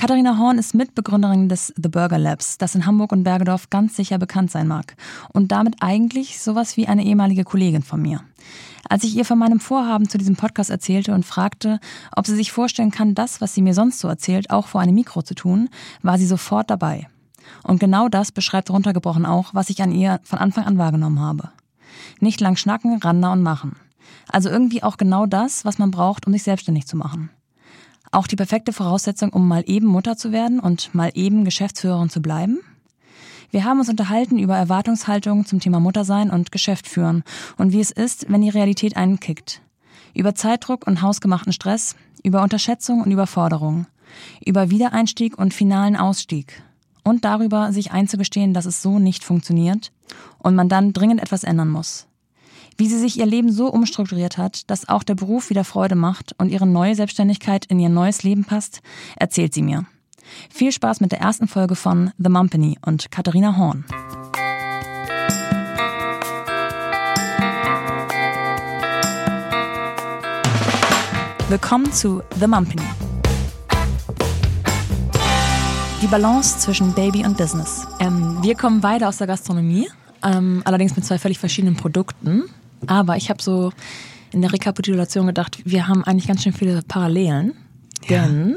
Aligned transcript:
Katharina 0.00 0.38
Horn 0.38 0.58
ist 0.58 0.76
Mitbegründerin 0.76 1.48
des 1.48 1.74
The 1.74 1.88
Burger 1.88 2.18
Labs, 2.18 2.56
das 2.56 2.76
in 2.76 2.86
Hamburg 2.86 3.10
und 3.10 3.24
Bergedorf 3.24 3.68
ganz 3.68 3.96
sicher 3.96 4.16
bekannt 4.16 4.48
sein 4.52 4.68
mag. 4.68 4.94
Und 5.32 5.50
damit 5.50 5.74
eigentlich 5.80 6.40
sowas 6.40 6.76
wie 6.76 6.86
eine 6.86 7.04
ehemalige 7.04 7.42
Kollegin 7.42 7.82
von 7.82 8.00
mir. 8.00 8.20
Als 8.88 9.02
ich 9.02 9.16
ihr 9.16 9.24
von 9.24 9.40
meinem 9.40 9.58
Vorhaben 9.58 10.08
zu 10.08 10.16
diesem 10.16 10.36
Podcast 10.36 10.70
erzählte 10.70 11.12
und 11.14 11.26
fragte, 11.26 11.80
ob 12.14 12.28
sie 12.28 12.36
sich 12.36 12.52
vorstellen 12.52 12.92
kann, 12.92 13.16
das, 13.16 13.40
was 13.40 13.54
sie 13.54 13.60
mir 13.60 13.74
sonst 13.74 13.98
so 13.98 14.06
erzählt, 14.06 14.50
auch 14.50 14.68
vor 14.68 14.80
einem 14.80 14.94
Mikro 14.94 15.22
zu 15.22 15.34
tun, 15.34 15.68
war 16.02 16.16
sie 16.16 16.26
sofort 16.26 16.70
dabei. 16.70 17.08
Und 17.64 17.80
genau 17.80 18.08
das 18.08 18.30
beschreibt 18.30 18.70
runtergebrochen 18.70 19.26
auch, 19.26 19.52
was 19.52 19.68
ich 19.68 19.82
an 19.82 19.90
ihr 19.90 20.20
von 20.22 20.38
Anfang 20.38 20.64
an 20.64 20.78
wahrgenommen 20.78 21.18
habe. 21.18 21.50
Nicht 22.20 22.40
lang 22.40 22.54
schnacken, 22.54 22.98
rander 22.98 23.32
und 23.32 23.42
machen. 23.42 23.74
Also 24.28 24.48
irgendwie 24.48 24.84
auch 24.84 24.96
genau 24.96 25.26
das, 25.26 25.64
was 25.64 25.78
man 25.78 25.90
braucht, 25.90 26.28
um 26.28 26.32
sich 26.32 26.44
selbstständig 26.44 26.86
zu 26.86 26.96
machen. 26.96 27.30
Auch 28.10 28.26
die 28.26 28.36
perfekte 28.36 28.72
Voraussetzung, 28.72 29.30
um 29.30 29.46
mal 29.46 29.64
eben 29.66 29.86
Mutter 29.86 30.16
zu 30.16 30.32
werden 30.32 30.60
und 30.60 30.94
mal 30.94 31.10
eben 31.14 31.44
Geschäftsführerin 31.44 32.08
zu 32.08 32.22
bleiben? 32.22 32.60
Wir 33.50 33.64
haben 33.64 33.78
uns 33.78 33.88
unterhalten 33.88 34.38
über 34.38 34.56
Erwartungshaltungen 34.56 35.46
zum 35.46 35.60
Thema 35.60 35.80
Muttersein 35.80 36.30
und 36.30 36.52
Geschäft 36.52 36.86
führen 36.86 37.24
und 37.56 37.72
wie 37.72 37.80
es 37.80 37.90
ist, 37.90 38.30
wenn 38.30 38.42
die 38.42 38.50
Realität 38.50 38.96
einen 38.96 39.20
kickt. 39.20 39.62
Über 40.14 40.34
Zeitdruck 40.34 40.86
und 40.86 41.00
hausgemachten 41.00 41.52
Stress, 41.52 41.96
über 42.22 42.42
Unterschätzung 42.42 43.02
und 43.02 43.10
Überforderung, 43.10 43.86
über 44.44 44.70
Wiedereinstieg 44.70 45.38
und 45.38 45.54
finalen 45.54 45.96
Ausstieg 45.96 46.62
und 47.04 47.24
darüber, 47.24 47.72
sich 47.72 47.90
einzugestehen, 47.90 48.52
dass 48.52 48.66
es 48.66 48.82
so 48.82 48.98
nicht 48.98 49.24
funktioniert 49.24 49.92
und 50.38 50.54
man 50.54 50.68
dann 50.68 50.92
dringend 50.92 51.22
etwas 51.22 51.44
ändern 51.44 51.70
muss. 51.70 52.06
Wie 52.80 52.86
sie 52.86 53.00
sich 53.00 53.18
ihr 53.18 53.26
Leben 53.26 53.50
so 53.50 53.66
umstrukturiert 53.66 54.38
hat, 54.38 54.70
dass 54.70 54.88
auch 54.88 55.02
der 55.02 55.16
Beruf 55.16 55.50
wieder 55.50 55.64
Freude 55.64 55.96
macht 55.96 56.36
und 56.38 56.48
ihre 56.48 56.64
neue 56.64 56.94
Selbstständigkeit 56.94 57.64
in 57.64 57.80
ihr 57.80 57.88
neues 57.88 58.22
Leben 58.22 58.44
passt, 58.44 58.82
erzählt 59.16 59.52
sie 59.52 59.62
mir. 59.62 59.86
Viel 60.48 60.70
Spaß 60.70 61.00
mit 61.00 61.10
der 61.10 61.18
ersten 61.18 61.48
Folge 61.48 61.74
von 61.74 62.12
The 62.18 62.28
Mumpany 62.28 62.78
und 62.86 63.10
Katharina 63.10 63.56
Horn. 63.56 63.84
Willkommen 71.48 71.92
zu 71.92 72.22
The 72.38 72.46
Mumpany. 72.46 72.86
Die 76.00 76.06
Balance 76.06 76.60
zwischen 76.60 76.94
Baby 76.94 77.26
und 77.26 77.36
Business. 77.36 77.88
Ähm, 77.98 78.38
wir 78.42 78.54
kommen 78.54 78.80
beide 78.80 79.08
aus 79.08 79.16
der 79.16 79.26
Gastronomie, 79.26 79.88
ähm, 80.22 80.62
allerdings 80.64 80.94
mit 80.94 81.04
zwei 81.04 81.18
völlig 81.18 81.40
verschiedenen 81.40 81.74
Produkten. 81.74 82.44
Aber 82.86 83.16
ich 83.16 83.30
habe 83.30 83.42
so 83.42 83.72
in 84.30 84.42
der 84.42 84.52
Rekapitulation 84.52 85.26
gedacht, 85.26 85.58
wir 85.64 85.88
haben 85.88 86.04
eigentlich 86.04 86.26
ganz 86.26 86.42
schön 86.42 86.52
viele 86.52 86.82
Parallelen. 86.82 87.54
Ja. 88.08 88.26
Denn 88.26 88.56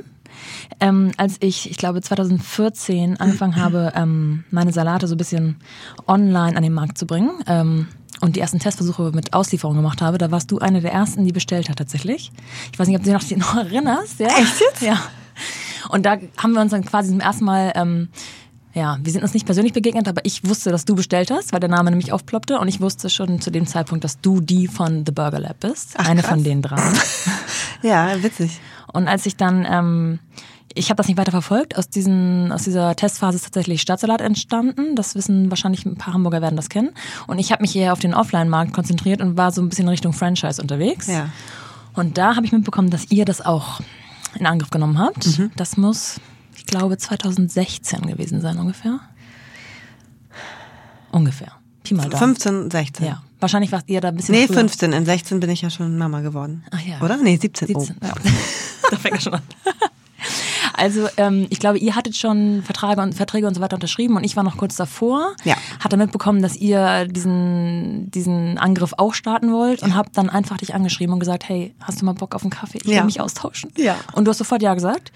ähm, 0.79 1.11
als 1.17 1.37
ich, 1.39 1.69
ich 1.69 1.77
glaube 1.77 2.01
2014 2.01 3.17
angefangen 3.17 3.55
habe, 3.55 3.93
ähm, 3.95 4.43
meine 4.51 4.71
Salate 4.71 5.07
so 5.07 5.15
ein 5.15 5.17
bisschen 5.17 5.57
online 6.07 6.55
an 6.55 6.63
den 6.63 6.73
Markt 6.73 6.97
zu 6.97 7.05
bringen 7.05 7.31
ähm, 7.47 7.87
und 8.21 8.35
die 8.35 8.39
ersten 8.39 8.59
Testversuche 8.59 9.11
mit 9.13 9.33
Auslieferung 9.33 9.75
gemacht 9.75 10.01
habe, 10.01 10.17
da 10.17 10.31
warst 10.31 10.51
du 10.51 10.59
eine 10.59 10.81
der 10.81 10.91
ersten, 10.91 11.25
die 11.25 11.31
bestellt 11.31 11.69
hat 11.69 11.77
tatsächlich. 11.77 12.31
Ich 12.71 12.79
weiß 12.79 12.87
nicht, 12.87 12.97
ob 12.97 13.03
du 13.03 13.17
dich 13.17 13.37
noch 13.37 13.55
erinnerst. 13.57 14.19
Ja? 14.19 14.27
Echt 14.27 14.59
jetzt? 14.59 14.81
Ja. 14.81 15.01
Und 15.89 16.05
da 16.05 16.17
haben 16.37 16.53
wir 16.53 16.61
uns 16.61 16.71
dann 16.71 16.85
quasi 16.85 17.09
zum 17.09 17.19
ersten 17.19 17.45
Mal 17.45 17.71
ähm, 17.75 18.09
ja, 18.73 18.97
wir 19.01 19.11
sind 19.11 19.21
uns 19.21 19.33
nicht 19.33 19.45
persönlich 19.45 19.73
begegnet, 19.73 20.07
aber 20.07 20.21
ich 20.25 20.47
wusste, 20.47 20.71
dass 20.71 20.85
du 20.85 20.95
bestellt 20.95 21.29
hast, 21.31 21.51
weil 21.51 21.59
der 21.59 21.69
Name 21.69 21.89
nämlich 21.89 22.13
aufploppte 22.13 22.59
und 22.59 22.67
ich 22.67 22.79
wusste 22.79 23.09
schon 23.09 23.41
zu 23.41 23.51
dem 23.51 23.67
Zeitpunkt, 23.67 24.03
dass 24.03 24.21
du 24.21 24.39
die 24.39 24.67
von 24.67 25.05
The 25.05 25.11
Burger 25.11 25.39
Lab 25.39 25.59
bist. 25.59 25.95
Ach, 25.97 26.07
eine 26.07 26.21
krass. 26.21 26.31
von 26.31 26.43
den 26.43 26.61
drei. 26.61 26.81
ja, 27.81 28.21
witzig. 28.23 28.59
Und 28.93 29.07
als 29.07 29.25
ich 29.25 29.35
dann, 29.35 29.67
ähm, 29.69 30.19
ich 30.73 30.89
habe 30.89 30.97
das 30.97 31.07
nicht 31.07 31.17
weiter 31.17 31.31
verfolgt, 31.31 31.77
aus, 31.77 31.89
diesen, 31.89 32.51
aus 32.51 32.63
dieser 32.63 32.95
Testphase 32.95 33.35
ist 33.35 33.43
tatsächlich 33.43 33.81
Stadtsalat 33.81 34.21
entstanden. 34.21 34.95
Das 34.95 35.15
wissen 35.15 35.49
wahrscheinlich 35.49 35.85
ein 35.85 35.97
paar 35.97 36.13
Hamburger 36.13 36.41
werden 36.41 36.55
das 36.55 36.69
kennen. 36.69 36.91
Und 37.27 37.39
ich 37.39 37.51
habe 37.51 37.61
mich 37.61 37.75
eher 37.75 37.91
auf 37.91 37.99
den 37.99 38.13
Offline-Markt 38.13 38.73
konzentriert 38.73 39.21
und 39.21 39.37
war 39.37 39.51
so 39.51 39.61
ein 39.61 39.67
bisschen 39.67 39.89
Richtung 39.89 40.13
Franchise 40.13 40.61
unterwegs. 40.61 41.07
Ja. 41.07 41.29
Und 41.93 42.17
da 42.17 42.37
habe 42.37 42.45
ich 42.45 42.53
mitbekommen, 42.53 42.89
dass 42.89 43.11
ihr 43.11 43.25
das 43.25 43.41
auch 43.41 43.81
in 44.39 44.45
Angriff 44.45 44.69
genommen 44.69 44.97
habt. 44.97 45.37
Mhm. 45.37 45.51
Das 45.57 45.75
muss 45.75 46.21
glaube, 46.71 46.97
2016 46.97 48.07
gewesen 48.07 48.41
sein 48.41 48.57
ungefähr. 48.57 48.99
Ungefähr. 51.11 51.51
Pi 51.83 51.93
mal 51.93 52.09
da. 52.09 52.17
15, 52.17 52.71
16. 52.71 53.05
Ja. 53.05 53.21
Wahrscheinlich 53.39 53.71
warst 53.71 53.89
ihr 53.89 54.01
da 54.01 54.07
ein 54.07 54.15
bisschen 54.15 54.35
Nee, 54.35 54.47
früher. 54.47 54.57
15. 54.57 54.93
In 54.93 55.05
16 55.05 55.39
bin 55.39 55.49
ich 55.49 55.61
ja 55.61 55.69
schon 55.69 55.97
Mama 55.97 56.21
geworden. 56.21 56.63
Ach 56.71 56.81
ja. 56.81 56.99
Oder? 57.01 57.17
Nee, 57.17 57.37
17. 57.37 57.67
17. 57.67 57.97
Oh. 58.01 58.05
Ja. 58.05 58.13
da 58.89 58.97
fängt 58.97 59.15
er 59.15 59.21
schon 59.21 59.33
an. 59.35 59.43
Also 60.73 61.07
ähm, 61.17 61.45
ich 61.49 61.59
glaube, 61.59 61.77
ihr 61.77 61.95
hattet 61.95 62.15
schon 62.15 62.63
Verträge 62.63 63.01
und, 63.01 63.13
Verträge 63.13 63.45
und 63.45 63.53
so 63.53 63.61
weiter 63.61 63.75
unterschrieben 63.75 64.15
und 64.15 64.23
ich 64.23 64.35
war 64.35 64.43
noch 64.43 64.57
kurz 64.57 64.75
davor. 64.75 65.35
Ja. 65.43 65.55
Hatte 65.79 65.95
mitbekommen, 65.95 66.41
dass 66.41 66.55
ihr 66.55 67.07
diesen, 67.07 68.09
diesen 68.09 68.57
Angriff 68.57 68.93
auch 68.97 69.13
starten 69.13 69.51
wollt 69.51 69.83
und 69.83 69.95
hab 69.95 70.11
dann 70.13 70.29
einfach 70.29 70.57
dich 70.57 70.73
angeschrieben 70.73 71.13
und 71.13 71.19
gesagt, 71.19 71.47
hey, 71.47 71.75
hast 71.81 72.01
du 72.01 72.05
mal 72.05 72.13
Bock 72.13 72.33
auf 72.33 72.41
einen 72.41 72.49
Kaffee? 72.49 72.79
Ich 72.79 72.87
will 72.87 73.03
mich 73.03 73.21
austauschen. 73.21 73.71
Ja. 73.77 73.95
Und 74.13 74.25
du 74.25 74.31
hast 74.31 74.39
sofort 74.39 74.63
ja 74.63 74.73
gesagt. 74.73 75.11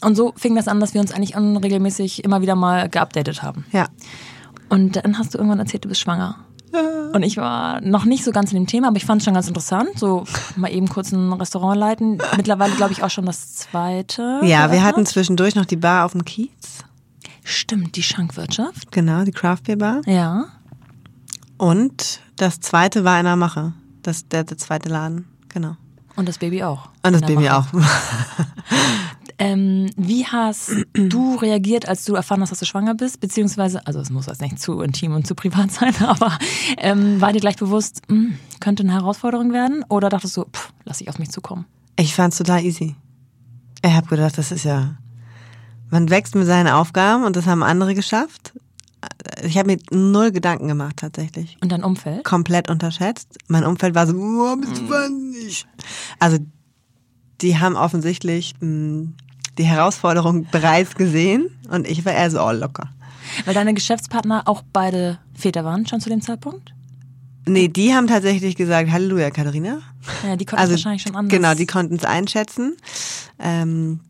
Und 0.00 0.16
so 0.16 0.32
fing 0.36 0.56
das 0.56 0.68
an, 0.68 0.80
dass 0.80 0.94
wir 0.94 1.00
uns 1.00 1.12
eigentlich 1.12 1.36
unregelmäßig 1.36 2.24
immer 2.24 2.40
wieder 2.42 2.56
mal 2.56 2.88
geupdatet 2.88 3.42
haben. 3.42 3.64
Ja. 3.72 3.88
Und 4.68 4.96
dann 4.96 5.18
hast 5.18 5.34
du 5.34 5.38
irgendwann 5.38 5.60
erzählt, 5.60 5.84
du 5.84 5.88
bist 5.88 6.00
schwanger. 6.00 6.36
Und 7.12 7.22
ich 7.22 7.36
war 7.36 7.80
noch 7.80 8.04
nicht 8.04 8.24
so 8.24 8.32
ganz 8.32 8.52
in 8.52 8.56
dem 8.56 8.66
Thema, 8.66 8.88
aber 8.88 8.96
ich 8.96 9.04
fand 9.04 9.20
es 9.20 9.24
schon 9.24 9.34
ganz 9.34 9.46
interessant. 9.46 9.90
So 9.96 10.24
mal 10.56 10.72
eben 10.72 10.88
kurz 10.88 11.12
ein 11.12 11.32
Restaurant 11.32 11.78
leiten. 11.78 12.18
Mittlerweile 12.36 12.74
glaube 12.74 12.92
ich 12.92 13.04
auch 13.04 13.10
schon 13.10 13.26
das 13.26 13.54
zweite. 13.54 14.40
Ja, 14.42 14.72
wir 14.72 14.82
hatten 14.82 15.06
zwischendurch 15.06 15.54
noch 15.54 15.66
die 15.66 15.76
Bar 15.76 16.04
auf 16.04 16.12
dem 16.12 16.24
Kiez. 16.24 16.82
Stimmt, 17.44 17.94
die 17.94 18.02
Schankwirtschaft. 18.02 18.90
Genau, 18.90 19.22
die 19.22 19.30
Craft 19.30 19.62
Beer 19.64 19.76
Bar. 19.76 20.00
Ja. 20.06 20.46
Und 21.56 22.20
das 22.36 22.58
zweite 22.58 23.04
war 23.04 23.18
in 23.20 23.26
der 23.26 23.36
Mache. 23.36 23.74
Das, 24.02 24.26
der, 24.26 24.42
der 24.42 24.58
zweite 24.58 24.88
Laden, 24.88 25.26
genau. 25.48 25.76
Und 26.16 26.28
das 26.28 26.38
Baby 26.38 26.64
auch. 26.64 26.88
Und 27.02 27.12
das 27.12 27.22
Baby 27.22 27.44
Mache. 27.44 27.56
auch. 27.56 27.66
Ähm, 29.38 29.90
wie 29.96 30.26
hast 30.26 30.72
du 30.92 31.36
reagiert, 31.36 31.88
als 31.88 32.04
du 32.04 32.14
erfahren 32.14 32.40
hast, 32.40 32.50
dass 32.50 32.60
du 32.60 32.66
schwanger 32.66 32.94
bist? 32.94 33.20
Beziehungsweise, 33.20 33.86
also 33.86 34.00
es 34.00 34.10
muss 34.10 34.26
jetzt 34.26 34.40
nicht 34.40 34.60
zu 34.60 34.80
intim 34.80 35.14
und 35.14 35.26
zu 35.26 35.34
privat 35.34 35.70
sein, 35.72 35.94
aber 36.00 36.38
ähm, 36.78 37.20
war 37.20 37.32
dir 37.32 37.40
gleich 37.40 37.56
bewusst, 37.56 38.02
mh, 38.08 38.16
hm, 38.16 38.38
könnte 38.60 38.82
eine 38.82 38.92
Herausforderung 38.92 39.52
werden? 39.52 39.84
Oder 39.88 40.08
dachtest 40.08 40.36
du, 40.36 40.44
pff, 40.44 40.72
lass 40.84 41.00
ich 41.00 41.08
auf 41.08 41.18
mich 41.18 41.30
zukommen? 41.30 41.66
Ich 41.96 42.14
fand 42.14 42.32
es 42.32 42.38
total 42.38 42.64
easy. 42.64 42.96
Ich 43.84 43.92
habe 43.92 44.06
gedacht, 44.06 44.38
das 44.38 44.50
ist 44.50 44.64
ja, 44.64 44.96
man 45.90 46.10
wächst 46.10 46.34
mit 46.34 46.46
seinen 46.46 46.68
Aufgaben 46.68 47.24
und 47.24 47.36
das 47.36 47.46
haben 47.46 47.62
andere 47.62 47.94
geschafft. 47.94 48.54
Ich 49.42 49.58
habe 49.58 49.66
mir 49.66 49.78
null 49.90 50.32
Gedanken 50.32 50.68
gemacht 50.68 50.96
tatsächlich. 50.96 51.58
Und 51.60 51.70
dein 51.70 51.84
Umfeld? 51.84 52.24
Komplett 52.24 52.70
unterschätzt. 52.70 53.36
Mein 53.48 53.64
Umfeld 53.64 53.94
war 53.94 54.06
so, 54.06 54.14
oh, 54.14 54.56
bist 54.56 54.78
du 54.78 54.88
wahnsinnig. 54.88 55.66
Also 56.18 56.38
die 57.40 57.58
haben 57.58 57.76
offensichtlich 57.76 58.54
mh, 58.60 58.66
hm, 58.66 59.14
die 59.58 59.64
Herausforderung 59.64 60.46
bereits 60.50 60.94
gesehen 60.94 61.50
und 61.70 61.86
ich 61.86 62.04
war 62.04 62.12
eher 62.12 62.30
so, 62.30 62.42
oh, 62.42 62.52
locker. 62.52 62.88
Weil 63.44 63.54
deine 63.54 63.74
Geschäftspartner 63.74 64.42
auch 64.46 64.62
beide 64.72 65.18
Väter 65.34 65.64
waren 65.64 65.86
schon 65.86 66.00
zu 66.00 66.08
dem 66.08 66.20
Zeitpunkt? 66.20 66.72
Nee, 67.46 67.68
die 67.68 67.94
haben 67.94 68.06
tatsächlich 68.06 68.56
gesagt, 68.56 68.90
Halleluja, 68.90 69.30
Katharina. 69.30 69.80
Ja, 70.26 70.36
die 70.36 70.44
konnten 70.44 70.62
also, 70.62 70.72
wahrscheinlich 70.72 71.02
schon 71.02 71.14
anders. 71.14 71.30
Genau, 71.30 71.54
die 71.54 71.66
konnten 71.66 71.96
es 71.96 72.04
einschätzen. 72.04 72.76
Ähm, 73.38 74.00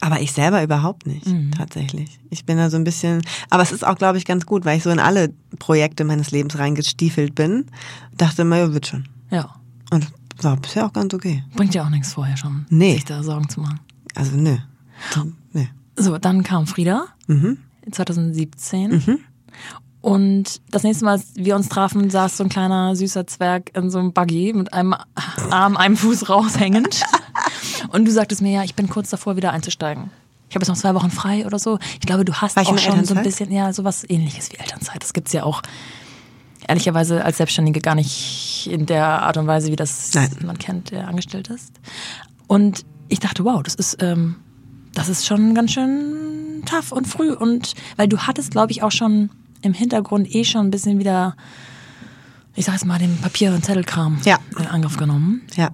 aber 0.00 0.20
ich 0.20 0.32
selber 0.32 0.62
überhaupt 0.62 1.06
nicht, 1.06 1.26
mhm. 1.26 1.52
tatsächlich. 1.52 2.18
Ich 2.30 2.44
bin 2.44 2.56
da 2.56 2.70
so 2.70 2.76
ein 2.76 2.84
bisschen, 2.84 3.22
aber 3.50 3.62
es 3.62 3.72
ist 3.72 3.86
auch, 3.86 3.96
glaube 3.96 4.18
ich, 4.18 4.24
ganz 4.24 4.46
gut, 4.46 4.64
weil 4.64 4.76
ich 4.76 4.82
so 4.82 4.90
in 4.90 5.00
alle 5.00 5.32
Projekte 5.58 6.04
meines 6.04 6.30
Lebens 6.30 6.58
reingestiefelt 6.58 7.34
bin. 7.34 7.66
Dachte 8.16 8.42
immer, 8.42 8.58
ja, 8.58 8.72
wird 8.72 8.86
schon. 8.86 9.08
Ja. 9.30 9.54
Und 9.90 10.06
war 10.42 10.56
bisher 10.56 10.86
auch 10.86 10.92
ganz 10.92 11.14
okay. 11.14 11.42
Bringt 11.54 11.74
ja 11.74 11.84
auch 11.84 11.90
nichts 11.90 12.12
vorher 12.12 12.36
schon, 12.36 12.66
nee. 12.70 12.94
sich 12.94 13.04
da 13.04 13.22
Sorgen 13.22 13.48
zu 13.48 13.60
machen. 13.60 13.80
Also 14.14 14.36
nö. 14.36 14.56
nö. 15.52 15.64
So, 15.96 16.18
dann 16.18 16.42
kam 16.42 16.66
Frieda 16.66 17.06
mhm. 17.26 17.58
2017. 17.90 18.90
Mhm. 18.90 19.18
Und 20.00 20.60
das 20.70 20.84
nächste 20.84 21.04
Mal, 21.04 21.12
als 21.12 21.34
wir 21.34 21.56
uns 21.56 21.68
trafen, 21.68 22.08
saß 22.08 22.36
so 22.36 22.44
ein 22.44 22.50
kleiner 22.50 22.94
süßer 22.94 23.26
Zwerg 23.26 23.76
in 23.76 23.90
so 23.90 23.98
einem 23.98 24.12
Buggy 24.12 24.52
mit 24.52 24.72
einem 24.72 24.94
Arm, 25.50 25.76
einem 25.76 25.96
Fuß 25.96 26.28
raushängend. 26.28 27.02
Und 27.88 28.04
du 28.04 28.10
sagtest 28.12 28.40
mir, 28.40 28.52
ja, 28.52 28.64
ich 28.64 28.74
bin 28.74 28.88
kurz 28.88 29.10
davor, 29.10 29.36
wieder 29.36 29.52
einzusteigen. 29.52 30.10
Ich 30.48 30.54
habe 30.54 30.62
jetzt 30.62 30.68
noch 30.68 30.76
zwei 30.76 30.94
Wochen 30.94 31.10
frei 31.10 31.44
oder 31.46 31.58
so. 31.58 31.78
Ich 31.94 32.06
glaube, 32.06 32.24
du 32.24 32.32
hast 32.32 32.56
auch 32.56 32.78
schon 32.78 33.04
so 33.04 33.14
ein 33.14 33.22
bisschen, 33.22 33.52
ja, 33.52 33.72
sowas 33.72 34.04
ähnliches 34.08 34.50
wie 34.52 34.56
Elternzeit. 34.56 35.02
Das 35.02 35.12
gibt's 35.12 35.32
ja 35.32 35.42
auch 35.42 35.62
ehrlicherweise 36.66 37.24
als 37.24 37.38
Selbstständige 37.38 37.80
gar 37.80 37.94
nicht 37.94 38.68
in 38.70 38.86
der 38.86 39.04
Art 39.22 39.36
und 39.36 39.46
Weise, 39.46 39.70
wie 39.70 39.76
das 39.76 40.14
Nein. 40.14 40.30
man 40.44 40.58
kennt, 40.58 40.90
der 40.90 41.08
angestellt 41.08 41.48
ist. 41.48 41.72
Und 42.46 42.84
ich 43.08 43.20
dachte, 43.20 43.44
wow, 43.44 43.62
das 43.62 43.74
ist, 43.74 44.02
ähm, 44.02 44.36
das 44.94 45.08
ist 45.08 45.26
schon 45.26 45.54
ganz 45.54 45.72
schön 45.72 46.62
tough 46.66 46.92
und 46.92 47.06
früh. 47.06 47.32
Und 47.32 47.74
weil 47.96 48.08
du 48.08 48.18
hattest, 48.18 48.50
glaube 48.50 48.72
ich, 48.72 48.82
auch 48.82 48.92
schon 48.92 49.30
im 49.62 49.72
Hintergrund 49.72 50.34
eh 50.34 50.44
schon 50.44 50.66
ein 50.66 50.70
bisschen 50.70 50.98
wieder, 50.98 51.36
ich 52.54 52.64
sag 52.64 52.74
jetzt 52.74 52.86
mal, 52.86 52.98
den 52.98 53.16
Papier- 53.18 53.52
und 53.52 53.64
Zettelkram 53.64 54.18
ja. 54.24 54.38
in 54.58 54.66
Angriff 54.66 54.96
genommen. 54.96 55.42
Ja. 55.56 55.70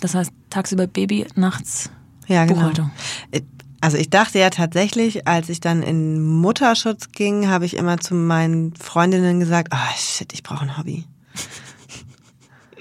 Das 0.00 0.14
heißt, 0.14 0.32
tagsüber 0.50 0.86
Baby, 0.86 1.26
nachts 1.34 1.90
ja, 2.26 2.44
genau. 2.44 2.60
Buchhaltung. 2.60 2.90
Äh, 3.30 3.40
Also 3.80 3.98
ich 3.98 4.10
dachte 4.10 4.38
ja 4.38 4.50
tatsächlich, 4.50 5.28
als 5.28 5.48
ich 5.48 5.60
dann 5.60 5.82
in 5.82 6.20
Mutterschutz 6.20 7.12
ging, 7.12 7.48
habe 7.48 7.66
ich 7.66 7.76
immer 7.76 7.98
zu 7.98 8.14
meinen 8.14 8.74
Freundinnen 8.74 9.38
gesagt, 9.38 9.68
oh 9.72 9.96
shit, 9.96 10.32
ich 10.32 10.42
brauche 10.42 10.62
ein 10.62 10.76
Hobby. 10.76 11.04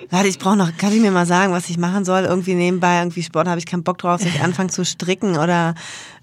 Warte, 0.09 0.27
ich 0.27 0.39
brauche 0.39 0.55
noch, 0.55 0.75
kann 0.77 0.93
ich 0.93 0.99
mir 1.01 1.11
mal 1.11 1.25
sagen, 1.25 1.51
was 1.53 1.69
ich 1.69 1.77
machen 1.77 2.05
soll? 2.05 2.23
Irgendwie 2.23 2.53
nebenbei, 2.55 2.99
irgendwie 2.99 3.23
Sport, 3.23 3.47
habe 3.47 3.59
ich 3.59 3.65
keinen 3.65 3.83
Bock 3.83 3.97
drauf, 3.97 4.21
dass 4.21 4.29
ich 4.29 4.41
anfange 4.41 4.69
zu 4.69 4.85
stricken 4.85 5.37
oder 5.37 5.75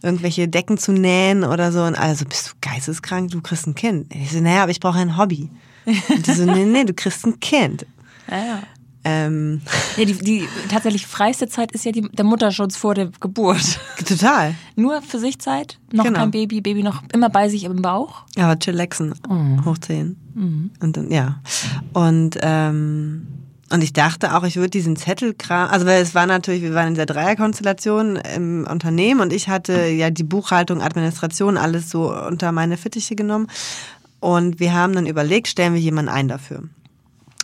irgendwelche 0.02 0.48
Decken 0.48 0.78
zu 0.78 0.92
nähen 0.92 1.44
oder 1.44 1.72
so. 1.72 1.82
Und 1.82 1.96
also, 1.96 2.24
bist 2.24 2.48
du 2.48 2.52
geisteskrank? 2.60 3.30
Du 3.30 3.40
kriegst 3.40 3.66
ein 3.66 3.74
Kind. 3.74 4.12
Ich 4.14 4.30
so, 4.32 4.40
naja, 4.40 4.62
aber 4.62 4.70
ich 4.70 4.80
brauche 4.80 4.98
ein 4.98 5.16
Hobby. 5.16 5.50
Und 5.84 6.26
die 6.26 6.32
so, 6.32 6.44
nee, 6.44 6.64
nee, 6.64 6.84
du 6.84 6.94
kriegst 6.94 7.26
ein 7.26 7.40
Kind. 7.40 7.86
Ja, 8.30 8.36
ja. 8.36 8.62
Ähm, 9.04 9.62
Ja, 9.96 10.04
die, 10.04 10.12
die 10.14 10.48
tatsächlich 10.68 11.08
freiste 11.08 11.48
Zeit 11.48 11.72
ist 11.72 11.84
ja 11.84 11.90
die, 11.90 12.02
der 12.02 12.24
Mutterschutz 12.24 12.76
vor 12.76 12.94
der 12.94 13.10
Geburt. 13.20 13.80
total. 14.06 14.54
Nur 14.76 15.02
für 15.02 15.18
sich 15.18 15.40
Zeit, 15.40 15.80
noch 15.92 16.04
Genau. 16.04 16.20
kein 16.20 16.30
Baby, 16.30 16.60
Baby 16.60 16.84
noch 16.84 17.02
immer 17.12 17.28
bei 17.28 17.48
sich 17.48 17.64
im 17.64 17.82
Bauch. 17.82 18.22
Aber 18.38 18.56
chillaxen, 18.56 19.12
hoch 19.64 19.78
10. 19.78 20.16
Und 20.80 20.96
dann, 20.96 21.10
ja. 21.10 21.40
Und, 21.92 22.38
ähm, 22.42 23.26
und 23.72 23.82
ich 23.82 23.92
dachte 23.92 24.36
auch, 24.36 24.44
ich 24.44 24.56
würde 24.56 24.70
diesen 24.70 24.96
Zettelkram, 24.96 25.70
also 25.70 25.86
weil 25.86 26.02
es 26.02 26.14
war 26.14 26.26
natürlich, 26.26 26.62
wir 26.62 26.74
waren 26.74 26.88
in 26.88 26.94
der 26.94 27.06
Dreierkonstellation 27.06 28.16
im 28.16 28.66
Unternehmen 28.70 29.20
und 29.20 29.32
ich 29.32 29.48
hatte 29.48 29.86
ja 29.86 30.10
die 30.10 30.24
Buchhaltung, 30.24 30.82
Administration, 30.82 31.56
alles 31.56 31.90
so 31.90 32.14
unter 32.14 32.52
meine 32.52 32.76
Fittiche 32.76 33.16
genommen. 33.16 33.48
Und 34.20 34.60
wir 34.60 34.74
haben 34.74 34.92
dann 34.92 35.06
überlegt, 35.06 35.48
stellen 35.48 35.74
wir 35.74 35.80
jemanden 35.80 36.10
ein 36.10 36.28
dafür. 36.28 36.64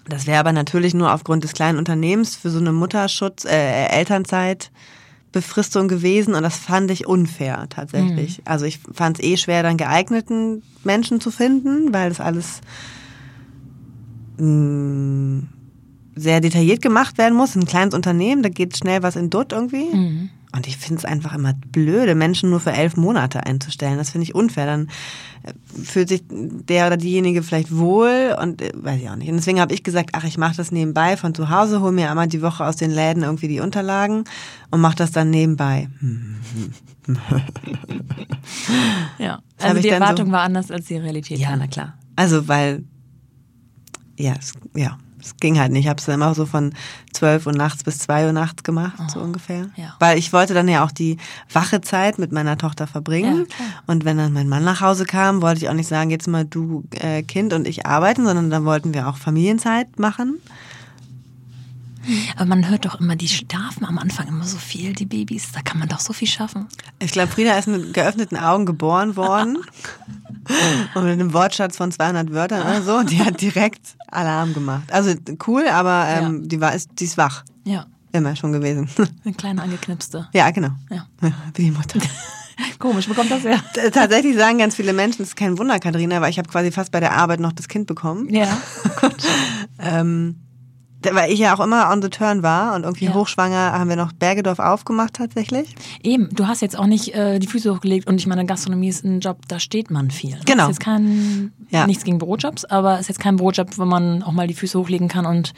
Das 0.08 0.26
wäre 0.26 0.38
aber 0.38 0.52
natürlich 0.52 0.94
nur 0.94 1.12
aufgrund 1.12 1.44
des 1.44 1.54
kleinen 1.54 1.78
Unternehmens 1.78 2.36
für 2.36 2.50
so 2.50 2.58
eine 2.58 2.72
Mutterschutz, 2.72 3.44
äh, 3.44 3.86
Elternzeit. 3.88 4.70
Befristung 5.30 5.88
gewesen 5.88 6.34
und 6.34 6.42
das 6.42 6.56
fand 6.56 6.90
ich 6.90 7.06
unfair 7.06 7.66
tatsächlich. 7.69 8.40
Also 8.46 8.64
ich 8.64 8.80
fand 8.94 9.19
es 9.19 9.25
eh 9.25 9.36
schwer, 9.36 9.62
dann 9.62 9.76
geeigneten 9.76 10.62
Menschen 10.84 11.20
zu 11.20 11.30
finden, 11.30 11.92
weil 11.92 12.08
das 12.08 12.19
alles 12.19 12.62
mh, 14.38 15.42
sehr 16.18 16.40
detailliert 16.40 16.82
gemacht 16.82 17.18
werden 17.18 17.36
muss. 17.36 17.54
Ein 17.56 17.64
kleines 17.66 17.94
Unternehmen, 17.94 18.42
da 18.42 18.48
geht 18.48 18.76
schnell 18.76 19.02
was 19.02 19.16
in 19.16 19.30
Dutt 19.30 19.52
irgendwie. 19.52 19.86
Und 20.54 20.66
ich 20.66 20.76
finde 20.78 20.98
es 21.00 21.04
einfach 21.04 21.34
immer 21.34 21.52
blöde, 21.72 22.14
Menschen 22.14 22.48
nur 22.50 22.60
für 22.60 22.72
elf 22.72 22.96
Monate 22.96 23.44
einzustellen. 23.44 23.98
Das 23.98 24.10
finde 24.10 24.24
ich 24.24 24.34
unfair. 24.34 24.64
Dann 24.64 24.88
äh, 25.42 25.52
fühlt 25.84 26.08
sich 26.08 26.22
der 26.30 26.86
oder 26.86 26.96
diejenige 26.96 27.42
vielleicht 27.42 27.76
wohl 27.76 28.34
und 28.42 28.62
äh, 28.62 28.72
weiß 28.74 28.98
ich 29.02 29.10
auch 29.10 29.16
nicht. 29.16 29.28
Und 29.28 29.36
deswegen 29.36 29.60
habe 29.60 29.74
ich 29.74 29.82
gesagt, 29.82 30.10
ach, 30.14 30.24
ich 30.24 30.38
mache 30.38 30.56
das 30.56 30.72
nebenbei 30.72 31.18
von 31.18 31.34
zu 31.34 31.50
Hause, 31.50 31.82
hole 31.82 31.92
mir 31.92 32.08
einmal 32.10 32.28
die 32.28 32.40
Woche 32.40 32.64
aus 32.66 32.76
den 32.76 32.90
Läden 32.90 33.24
irgendwie 33.24 33.48
die 33.48 33.60
Unterlagen 33.60 34.24
und 34.70 34.80
mache 34.80 34.96
das 34.96 35.10
dann 35.12 35.28
nebenbei. 35.30 35.88
Ja. 39.18 39.40
Das 39.56 39.70
Also 39.70 39.82
die 39.82 39.88
Erwartung 39.88 40.26
so- 40.26 40.32
war 40.32 40.42
anders 40.42 40.70
als 40.70 40.86
die 40.86 40.96
Realität. 40.96 41.38
Ja, 41.38 41.56
na 41.56 41.66
klar. 41.66 41.94
Also, 42.16 42.48
weil, 42.48 42.84
ja, 44.18 44.34
es, 44.38 44.52
ja, 44.74 44.98
es 45.20 45.36
ging 45.36 45.58
halt 45.58 45.72
nicht. 45.72 45.84
Ich 45.84 45.88
habe 45.88 45.98
es 45.98 46.06
dann 46.06 46.16
immer 46.16 46.34
so 46.34 46.46
von 46.46 46.72
12 47.12 47.46
Uhr 47.46 47.52
nachts 47.52 47.84
bis 47.84 47.98
2 47.98 48.26
Uhr 48.26 48.32
nachts 48.32 48.62
gemacht, 48.62 48.98
so 49.12 49.20
ungefähr. 49.20 49.66
ja. 49.76 49.94
Weil 49.98 50.18
ich 50.18 50.32
wollte 50.32 50.54
dann 50.54 50.68
ja 50.68 50.84
auch 50.84 50.92
die 50.92 51.16
wache 51.52 51.80
Zeit 51.80 52.18
mit 52.18 52.32
meiner 52.32 52.58
Tochter 52.58 52.86
verbringen. 52.86 53.46
Ja, 53.48 53.64
und 53.86 54.04
wenn 54.04 54.18
dann 54.18 54.32
mein 54.32 54.48
Mann 54.48 54.64
nach 54.64 54.80
Hause 54.80 55.04
kam, 55.04 55.42
wollte 55.42 55.60
ich 55.60 55.68
auch 55.68 55.74
nicht 55.74 55.88
sagen, 55.88 56.10
jetzt 56.10 56.28
mal 56.28 56.44
du 56.44 56.84
äh, 56.92 57.22
Kind 57.22 57.52
und 57.52 57.66
ich 57.66 57.86
arbeiten, 57.86 58.24
sondern 58.24 58.50
dann 58.50 58.64
wollten 58.64 58.94
wir 58.94 59.08
auch 59.08 59.16
Familienzeit 59.16 59.98
machen. 59.98 60.40
Aber 62.37 62.46
man 62.46 62.69
hört 62.69 62.84
doch 62.84 63.00
immer, 63.00 63.16
die 63.16 63.28
schlafen 63.28 63.84
am 63.84 63.99
Anfang 63.99 64.28
immer 64.28 64.44
so 64.44 64.58
viel, 64.58 64.93
die 64.93 65.06
Babys. 65.06 65.52
Da 65.52 65.62
kann 65.62 65.78
man 65.78 65.88
doch 65.88 66.00
so 66.00 66.12
viel 66.12 66.28
schaffen. 66.28 66.66
Ich 66.99 67.12
glaube, 67.12 67.28
Frieda 67.28 67.56
ist 67.58 67.69
mit 67.69 67.93
geöffneten 67.94 68.37
Augen 68.37 68.66
geboren 68.66 69.16
worden. 69.16 69.58
und 70.94 71.05
mit 71.05 71.12
einem 71.12 71.32
Wortschatz 71.32 71.76
von 71.76 71.93
200 71.93 72.32
Wörtern 72.32 72.62
oder 72.62 72.82
so. 72.82 72.96
Und 72.96 73.10
die 73.10 73.22
hat 73.22 73.40
direkt 73.40 73.96
Alarm 74.08 74.55
gemacht. 74.55 74.90
Also 74.93 75.14
cool, 75.46 75.66
aber 75.69 76.06
ähm, 76.08 76.49
die, 76.49 76.60
war, 76.60 76.75
ist, 76.75 76.90
die 76.99 77.05
ist 77.05 77.19
wach. 77.19 77.44
Ja. 77.64 77.87
Immer 78.12 78.37
schon 78.37 78.52
gewesen. 78.52 78.88
Eine 79.25 79.34
kleine 79.34 79.62
angeknipste. 79.62 80.28
ja, 80.32 80.50
genau. 80.50 80.70
Ja. 80.90 81.06
Wie 81.54 81.64
die 81.64 81.70
Mutter. 81.70 81.99
Komisch, 82.78 83.08
wo 83.08 83.14
kommt 83.14 83.31
das 83.31 83.44
her? 83.44 83.62
Tatsächlich 83.93 84.37
sagen 84.37 84.58
ganz 84.58 84.75
viele 84.75 84.93
Menschen, 84.93 85.19
das 85.19 85.28
ist 85.28 85.37
kein 85.37 85.58
Wunder, 85.58 85.78
Katharina, 85.78 86.16
aber 86.16 86.28
ich 86.28 86.38
habe 86.38 86.49
quasi 86.49 86.72
fast 86.72 86.90
bei 86.90 87.00
der 87.00 87.12
Arbeit 87.12 87.38
noch 87.40 87.52
das 87.52 87.69
Kind 87.69 87.87
bekommen. 87.87 88.32
Ja. 88.32 88.49
Ähm, 89.81 90.37
weil 91.12 91.30
ich 91.32 91.38
ja 91.38 91.54
auch 91.54 91.60
immer 91.60 91.90
on 91.90 92.02
the 92.02 92.08
turn 92.08 92.42
war 92.42 92.74
und 92.74 92.82
irgendwie 92.84 93.06
Ja. 93.06 93.14
hochschwanger 93.14 93.72
haben 93.72 93.88
wir 93.88 93.96
noch 93.96 94.12
Bergedorf 94.12 94.58
aufgemacht 94.58 95.14
tatsächlich. 95.14 95.74
Eben, 96.02 96.28
du 96.32 96.46
hast 96.46 96.60
jetzt 96.62 96.76
auch 96.78 96.86
nicht 96.86 97.14
äh, 97.14 97.38
die 97.38 97.46
Füße 97.46 97.72
hochgelegt 97.74 98.08
und 98.08 98.16
ich 98.16 98.26
meine, 98.26 98.44
Gastronomie 98.46 98.88
ist 98.88 99.04
ein 99.04 99.20
Job, 99.20 99.38
da 99.48 99.58
steht 99.60 99.90
man 99.90 100.10
viel. 100.10 100.30
ne? 100.36 100.40
Genau. 100.44 100.64
Ist 100.64 100.68
jetzt 100.70 100.80
kein, 100.80 101.52
Ja. 101.70 101.86
nichts 101.86 102.04
gegen 102.04 102.18
Bürojobs, 102.18 102.64
aber 102.64 102.98
ist 102.98 103.08
jetzt 103.08 103.20
kein 103.20 103.36
Bürojob, 103.36 103.78
wo 103.78 103.84
man 103.84 104.22
auch 104.22 104.32
mal 104.32 104.46
die 104.46 104.54
Füße 104.54 104.78
hochlegen 104.78 105.08
kann 105.08 105.24
und 105.26 105.52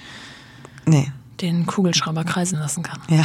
Nee. 0.86 1.10
den 1.40 1.64
Kugelschreiber 1.66 2.24
kreisen 2.24 2.58
lassen 2.58 2.82
kann. 2.82 2.98
Ja. 3.08 3.24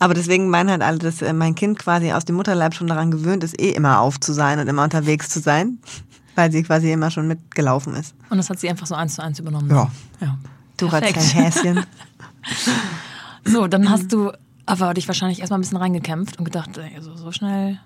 Aber 0.00 0.14
deswegen 0.14 0.48
meinen 0.50 0.70
halt 0.70 0.82
alle, 0.82 0.98
dass 0.98 1.22
äh, 1.22 1.32
mein 1.32 1.54
Kind 1.54 1.78
quasi 1.78 2.12
aus 2.12 2.24
dem 2.24 2.34
Mutterleib 2.36 2.74
schon 2.74 2.88
daran 2.88 3.10
gewöhnt 3.10 3.44
ist, 3.44 3.58
eh 3.60 3.70
immer 3.70 4.00
auf 4.00 4.18
zu 4.18 4.32
sein 4.32 4.58
und 4.58 4.66
immer 4.66 4.82
unterwegs 4.82 5.28
zu 5.28 5.38
sein, 5.40 5.78
weil 6.34 6.50
sie 6.50 6.62
quasi 6.64 6.90
immer 6.90 7.10
schon 7.12 7.28
mitgelaufen 7.28 7.94
ist. 7.94 8.14
Und 8.30 8.38
das 8.38 8.50
hat 8.50 8.58
sie 8.58 8.68
einfach 8.68 8.86
so 8.86 8.94
eins 8.96 9.14
zu 9.14 9.22
eins 9.22 9.38
übernommen. 9.38 9.70
Ja. 9.70 9.90
ja. 10.20 10.36
Du 10.76 10.88
Perfekt. 10.88 11.14
klein 11.14 11.44
Häschen. 11.44 11.86
So, 13.46 13.66
dann 13.66 13.90
hast 13.90 14.10
du 14.12 14.32
aber 14.66 14.94
dich 14.94 15.06
wahrscheinlich 15.06 15.40
erstmal 15.40 15.58
ein 15.58 15.62
bisschen 15.62 15.76
reingekämpft 15.76 16.38
und 16.38 16.44
gedacht, 16.44 16.78
ey, 16.78 17.00
so, 17.00 17.14
so 17.14 17.30
schnell. 17.30 17.78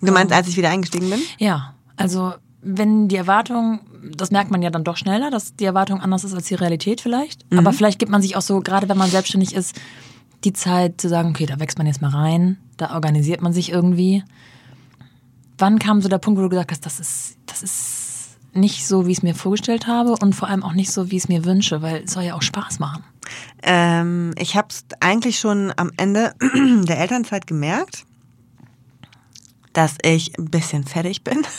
Du 0.00 0.12
meinst, 0.12 0.32
als 0.32 0.48
ich 0.48 0.56
wieder 0.56 0.70
eingestiegen 0.70 1.10
bin? 1.10 1.20
Ja, 1.38 1.74
also 1.96 2.34
wenn 2.62 3.08
die 3.08 3.16
Erwartung, 3.16 3.80
das 4.16 4.30
merkt 4.30 4.50
man 4.50 4.62
ja 4.62 4.70
dann 4.70 4.84
doch 4.84 4.96
schneller, 4.96 5.30
dass 5.30 5.56
die 5.56 5.64
Erwartung 5.64 6.00
anders 6.00 6.22
ist 6.22 6.34
als 6.34 6.46
die 6.46 6.54
Realität 6.54 7.00
vielleicht. 7.00 7.50
Mhm. 7.50 7.58
Aber 7.58 7.72
vielleicht 7.72 7.98
gibt 7.98 8.12
man 8.12 8.22
sich 8.22 8.36
auch 8.36 8.42
so, 8.42 8.60
gerade 8.60 8.88
wenn 8.88 8.96
man 8.98 9.10
selbstständig 9.10 9.54
ist, 9.54 9.74
die 10.44 10.52
Zeit 10.52 11.00
zu 11.00 11.08
sagen, 11.08 11.30
okay, 11.30 11.46
da 11.46 11.58
wächst 11.60 11.78
man 11.78 11.86
jetzt 11.86 12.00
mal 12.00 12.10
rein, 12.10 12.58
da 12.76 12.94
organisiert 12.94 13.42
man 13.42 13.52
sich 13.52 13.70
irgendwie. 13.70 14.24
Wann 15.58 15.78
kam 15.78 16.00
so 16.00 16.08
der 16.08 16.18
Punkt, 16.18 16.38
wo 16.38 16.42
du 16.42 16.48
gesagt 16.48 16.70
hast, 16.70 16.86
das 16.86 16.98
ist, 17.00 17.36
das 17.46 17.62
ist 17.62 18.01
nicht 18.52 18.86
so, 18.86 19.06
wie 19.06 19.12
ich 19.12 19.18
es 19.18 19.22
mir 19.22 19.34
vorgestellt 19.34 19.86
habe 19.86 20.14
und 20.20 20.34
vor 20.34 20.48
allem 20.48 20.62
auch 20.62 20.74
nicht 20.74 20.90
so, 20.90 21.10
wie 21.10 21.16
ich 21.16 21.24
es 21.24 21.28
mir 21.28 21.44
wünsche, 21.44 21.82
weil 21.82 22.02
es 22.04 22.12
soll 22.12 22.24
ja 22.24 22.34
auch 22.34 22.42
Spaß 22.42 22.78
machen. 22.78 23.04
Ähm, 23.62 24.32
ich 24.38 24.56
habe 24.56 24.68
es 24.70 24.84
eigentlich 25.00 25.38
schon 25.38 25.72
am 25.76 25.90
Ende 25.96 26.34
der 26.40 26.98
Elternzeit 26.98 27.46
gemerkt, 27.46 28.04
dass 29.72 29.96
ich 30.02 30.38
ein 30.38 30.46
bisschen 30.46 30.84
fertig 30.84 31.24
bin. 31.24 31.42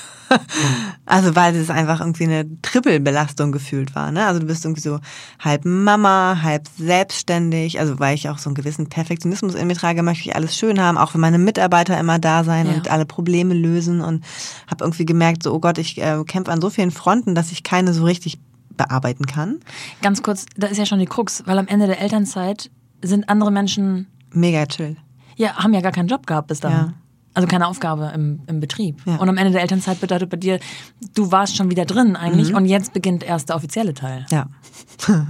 Also 1.06 1.36
weil 1.36 1.56
es 1.56 1.70
einfach 1.70 2.00
irgendwie 2.00 2.24
eine 2.24 2.46
Trippelbelastung 2.64 3.52
gefühlt 3.52 3.94
war. 3.94 4.10
Ne? 4.12 4.26
Also 4.26 4.40
du 4.40 4.48
bist 4.48 4.66
irgendwie 4.66 4.82
so 4.82 5.00
halb 5.40 5.64
Mama, 5.64 6.40
halb 6.42 6.68
selbstständig. 6.76 7.80
Also 7.80 8.00
weil 8.00 8.16
ich 8.16 8.30
auch 8.30 8.40
so 8.40 8.50
einen 8.50 8.56
gewissen 8.56 8.88
Perfektionismus 8.90 9.54
in 9.54 9.68
mir 9.68 9.76
trage, 9.76 10.02
möchte 10.02 10.28
ich 10.28 10.36
alles 10.36 10.58
schön 10.58 10.80
haben, 10.82 10.98
auch 10.98 11.14
wenn 11.14 11.22
meine 11.22 11.38
Mitarbeiter 11.38 12.00
immer 12.00 12.18
da 12.18 12.44
sein 12.44 12.66
Ja. 12.68 12.74
und 12.74 12.90
alle 12.90 13.06
Probleme 13.06 13.54
lösen. 13.54 14.02
Und 14.02 14.24
habe 14.66 14.84
irgendwie 14.86 15.06
gemerkt, 15.06 15.44
so 15.44 15.54
oh 15.54 15.60
Gott, 15.60 15.78
ich 15.78 16.02
äh, 16.02 16.24
kämpfe 16.26 16.52
an 16.52 16.62
so 16.62 16.70
vielen 16.72 16.92
Fronten, 16.92 17.36
dass 17.36 17.52
ich 17.52 17.62
keine 17.62 17.94
so 17.94 18.04
richtig 18.04 18.40
bearbeiten 18.76 19.28
kann. 19.28 19.60
Ganz 20.02 20.24
kurz, 20.24 20.46
da 20.58 20.66
ist 20.68 20.78
ja 20.78 20.88
schon 20.88 21.00
die 21.00 21.06
Krux, 21.06 21.44
weil 21.46 21.60
am 21.60 21.68
Ende 21.68 21.86
der 21.86 22.02
Elternzeit 22.02 22.72
sind 23.04 23.30
andere 23.30 23.52
Menschen, 23.52 24.08
Mega 24.32 24.66
chill. 24.66 24.98
ja, 25.36 25.58
haben 25.58 25.74
ja 25.76 25.82
gar 25.82 25.92
keinen 25.92 26.08
Job 26.08 26.26
gehabt 26.26 26.48
bis 26.48 26.60
dann. 26.60 26.72
Ja. 26.72 26.94
Also 27.34 27.48
keine 27.48 27.68
Aufgabe 27.68 28.12
im, 28.14 28.42
im 28.48 28.60
Betrieb. 28.60 29.02
Ja. 29.06 29.16
Und 29.16 29.28
am 29.28 29.38
Ende 29.38 29.52
der 29.52 29.62
Elternzeit 29.62 30.00
bedeutet 30.00 30.30
bei 30.30 30.38
dir, 30.38 30.60
du 31.16 31.32
warst 31.32 31.56
schon 31.58 31.72
wieder 31.72 31.86
drin 31.86 32.16
eigentlich 32.16 32.54
und 32.54 32.66
jetzt 32.66 32.94
beginnt 32.94 33.24
erst 33.24 33.50
der 33.50 33.56
offizielle 33.56 33.94
Teil. 33.96 34.26
Ja. 34.30 34.48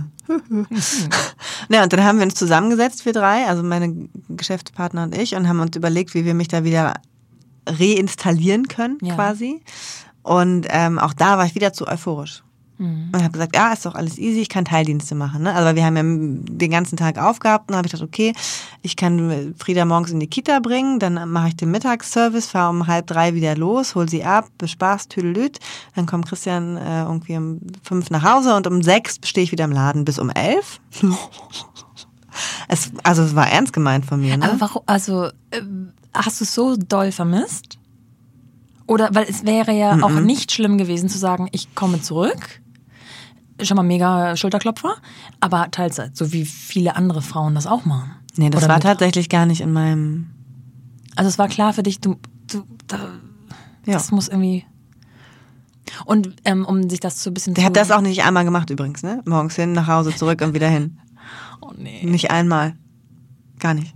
ja, 1.70 1.84
und 1.84 1.94
dann 1.94 2.04
haben 2.04 2.18
wir 2.18 2.26
uns 2.26 2.36
zusammengesetzt, 2.36 3.06
wir 3.06 3.14
drei, 3.14 3.46
also 3.48 3.64
meine 3.64 4.10
Geschäftspartner 4.30 5.04
und 5.04 5.18
ich, 5.18 5.36
und 5.36 5.48
haben 5.48 5.60
uns 5.60 5.76
überlegt, 5.76 6.14
wie 6.14 6.26
wir 6.26 6.34
mich 6.34 6.48
da 6.50 6.64
wieder 6.64 6.96
reinstallieren 7.68 8.68
können, 8.68 8.98
Ja. 9.02 9.16
quasi. 9.16 9.62
Und 10.22 10.68
ähm, 10.70 11.00
auch 11.00 11.14
da 11.14 11.38
war 11.38 11.46
ich 11.46 11.56
wieder 11.56 11.74
zu 11.74 11.88
euphorisch. 11.88 12.44
Mhm. 12.84 13.10
Und 13.14 13.24
habe 13.24 13.32
gesagt, 13.32 13.56
ja, 13.56 13.72
ist 13.72 13.86
doch 13.86 13.96
alles 13.96 14.18
easy, 14.18 14.42
ich 14.42 14.50
kann 14.50 14.66
Teildienste 14.66 15.16
machen. 15.16 15.44
Ne? 15.44 15.54
Also 15.54 15.76
wir 15.76 15.86
haben 15.86 15.96
ja 15.96 16.04
den 16.04 16.72
ganzen 16.72 16.98
Tag 16.98 17.18
aufgehabt 17.18 17.70
und 17.70 17.78
habe 17.78 17.88
ich 17.88 17.94
gedacht, 17.94 18.08
okay, 18.08 18.34
ich 18.82 18.98
kann 18.98 19.56
Frieda 19.58 19.86
morgens 19.86 20.12
in 20.12 20.20
die 20.20 20.28
Kita 20.28 20.60
bringen, 20.60 21.00
dann 21.00 21.32
mache 21.32 21.50
ich 21.50 21.56
den 21.56 21.72
Mittagsservice, 21.72 22.48
fahre 22.48 22.72
um 22.72 22.88
halb 22.88 23.08
drei 23.08 23.36
wieder 23.36 23.56
los, 23.56 23.96
hol 23.96 24.10
sie 24.10 24.26
ab, 24.26 24.50
bespaß, 24.58 25.08
tüdelüt. 25.08 25.60
Dann 25.96 26.06
kommt 26.06 26.28
Christian 26.28 26.76
äh, 26.76 27.04
irgendwie 27.04 27.38
um 27.38 27.62
fünf 27.84 28.10
nach 28.10 28.24
Hause 28.24 28.56
und 28.56 28.68
um 28.68 28.82
sechs 28.82 29.20
stehe 29.24 29.46
ich 29.46 29.54
wieder 29.54 29.64
im 29.64 29.72
Laden 29.72 30.04
bis 30.04 30.20
um 30.20 30.30
elf. 30.30 30.82
es, 32.68 32.92
also 33.04 33.24
es 33.24 33.34
war 33.34 33.50
ernst 33.50 33.72
gemeint 33.72 34.06
von 34.06 34.20
mir. 34.20 34.36
Ne? 34.36 34.44
Aber 34.44 34.60
warum, 34.60 34.82
also 34.88 35.30
ähm, 35.52 35.94
hast 36.14 36.42
du 36.42 36.44
es 36.44 36.54
so 36.54 36.76
doll 36.76 37.14
vermisst? 37.14 37.80
Oder, 38.88 39.10
weil 39.14 39.26
es 39.30 39.46
wäre 39.46 39.72
ja 39.72 39.98
auch 40.02 40.10
nicht 40.10 40.52
schlimm 40.52 40.78
gewesen 40.78 41.08
zu 41.08 41.18
sagen, 41.18 41.48
ich 41.54 41.74
komme 41.74 42.02
zurück. 42.02 42.62
Schon 43.62 43.78
mal 43.78 43.84
mega 43.84 44.36
Schulterklopfer, 44.36 44.96
aber 45.40 45.70
Teilzeit, 45.72 46.18
so 46.18 46.34
wie 46.34 46.46
viele 46.46 46.96
andere 46.96 47.22
Frauen 47.22 47.54
das 47.56 47.68
auch 47.68 47.86
machen. 47.86 48.12
nee, 48.36 48.50
das 48.50 48.62
Oder 48.64 48.70
war 48.70 48.78
Mütter. 48.78 48.90
tatsächlich 48.90 49.30
gar 49.30 49.46
nicht 49.46 49.62
in 49.62 49.72
meinem 49.72 50.32
Also 51.16 51.28
es 51.30 51.38
war 51.38 51.48
klar 51.48 51.74
für 51.74 51.84
dich, 51.84 52.00
du, 52.02 52.16
du 52.52 52.64
da, 52.88 52.98
Ja. 53.86 53.94
das 53.94 54.12
muss 54.12 54.28
irgendwie. 54.28 54.66
Und 56.06 56.36
ähm, 56.46 56.66
um 56.66 56.90
sich 56.90 57.00
das 57.00 57.22
so 57.24 57.30
ein 57.30 57.34
bisschen 57.34 57.54
Der 57.54 57.66
hat 57.66 57.76
das 57.76 57.92
auch 57.92 58.02
nicht 58.02 58.24
einmal 58.24 58.46
gemacht 58.46 58.70
übrigens, 58.70 59.04
ne? 59.04 59.22
Morgens 59.26 59.56
hin, 59.56 59.74
nach 59.74 59.88
Hause, 59.88 60.16
zurück 60.16 60.42
und 60.42 60.54
wieder 60.54 60.70
hin. 60.70 60.98
Oh 61.62 61.72
nee. 61.78 62.04
Nicht 62.04 62.30
einmal. 62.30 62.76
Gar 63.60 63.76
nicht. 63.76 63.96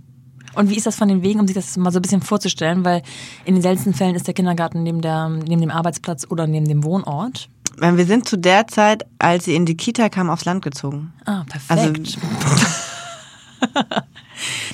Und 0.54 0.70
wie 0.70 0.76
ist 0.76 0.86
das 0.86 0.96
von 0.96 1.08
den 1.08 1.20
Wegen, 1.20 1.38
um 1.38 1.46
sich 1.46 1.54
das 1.54 1.76
mal 1.76 1.90
so 1.92 1.98
ein 1.98 2.02
bisschen 2.02 2.22
vorzustellen? 2.22 2.82
Weil 2.82 3.02
in 3.44 3.54
den 3.54 3.60
seltensten 3.62 3.92
Fällen 3.92 4.14
ist 4.14 4.26
der 4.26 4.32
Kindergarten 4.32 4.82
neben, 4.84 5.02
der, 5.02 5.28
neben 5.28 5.60
dem 5.60 5.70
Arbeitsplatz 5.70 6.26
oder 6.30 6.46
neben 6.46 6.66
dem 6.66 6.82
Wohnort. 6.82 7.50
Weil 7.76 7.96
Wir 7.96 8.06
sind 8.06 8.28
zu 8.28 8.36
der 8.38 8.66
Zeit, 8.66 9.04
als 9.18 9.44
sie 9.44 9.54
in 9.54 9.66
die 9.66 9.76
Kita 9.76 10.08
kam, 10.08 10.30
aufs 10.30 10.44
Land 10.44 10.62
gezogen. 10.62 11.12
Ah, 11.26 11.44
perfekt. 11.48 11.70
Also 11.70 12.18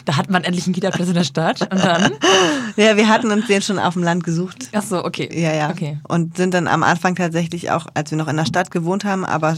da 0.05 0.17
hat 0.17 0.31
man 0.31 0.45
endlich 0.45 0.67
einen 0.67 0.75
Kita-Platz 0.75 1.09
in 1.09 1.15
der 1.15 1.25
Stadt. 1.25 1.61
Und 1.63 1.83
dann. 1.85 2.13
Ja, 2.77 2.97
wir 2.97 3.09
hatten 3.09 3.31
uns 3.31 3.47
den 3.47 3.63
schon 3.63 3.79
auf 3.79 3.95
dem 3.95 4.03
Land 4.03 4.25
gesucht. 4.25 4.69
Ach 4.73 4.83
so, 4.83 5.05
okay. 5.05 5.29
Ja, 5.33 5.53
ja. 5.55 5.71
Okay. 5.71 5.99
Und 6.09 6.37
sind 6.37 6.55
dann 6.55 6.69
am 6.69 6.83
Anfang 6.83 7.15
tatsächlich 7.15 7.71
auch, 7.71 7.87
als 7.95 8.11
wir 8.11 8.19
noch 8.19 8.29
in 8.29 8.37
der 8.37 8.45
Stadt 8.47 8.71
gewohnt 8.71 9.05
haben, 9.05 9.25
aber 9.25 9.57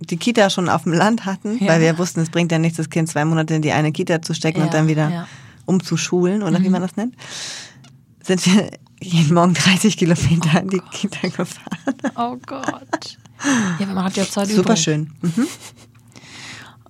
die 0.00 0.16
Kita 0.16 0.48
schon 0.50 0.68
auf 0.68 0.84
dem 0.84 0.92
Land 0.92 1.24
hatten, 1.24 1.58
Ja. 1.58 1.68
weil 1.72 1.80
wir 1.80 1.98
wussten, 1.98 2.20
es 2.20 2.30
bringt 2.30 2.52
ja 2.52 2.58
nichts, 2.58 2.76
das 2.76 2.88
Kind 2.88 3.08
zwei 3.08 3.24
Monate 3.24 3.54
in 3.54 3.62
die 3.62 3.72
eine 3.72 3.90
Kita 3.90 4.22
zu 4.22 4.32
stecken 4.34 4.60
Ja, 4.60 4.66
und 4.66 4.74
dann 4.74 4.86
wieder 4.86 5.08
ja. 5.10 5.28
umzuschulen 5.66 6.42
oder 6.44 6.62
wie 6.62 6.68
man 6.68 6.82
das 6.82 6.96
nennt, 6.96 7.16
sind 8.22 8.44
wir 8.46 8.70
jeden 9.02 9.34
Morgen 9.34 9.54
30 9.54 9.96
Kilometer 9.96 10.60
in 10.62 10.68
die 10.70 10.80
Kita 10.92 11.28
gefahren. 11.28 11.94
Oh 12.16 12.36
Gott. 12.46 13.18
Ja, 13.78 13.86
man 13.86 14.04
hat 14.04 14.16
ja 14.16 14.24
Zeit 14.24 14.48
Super 14.48 14.70
übrig. 14.72 14.80
schön. 14.82 15.12
Mhm. 15.22 15.46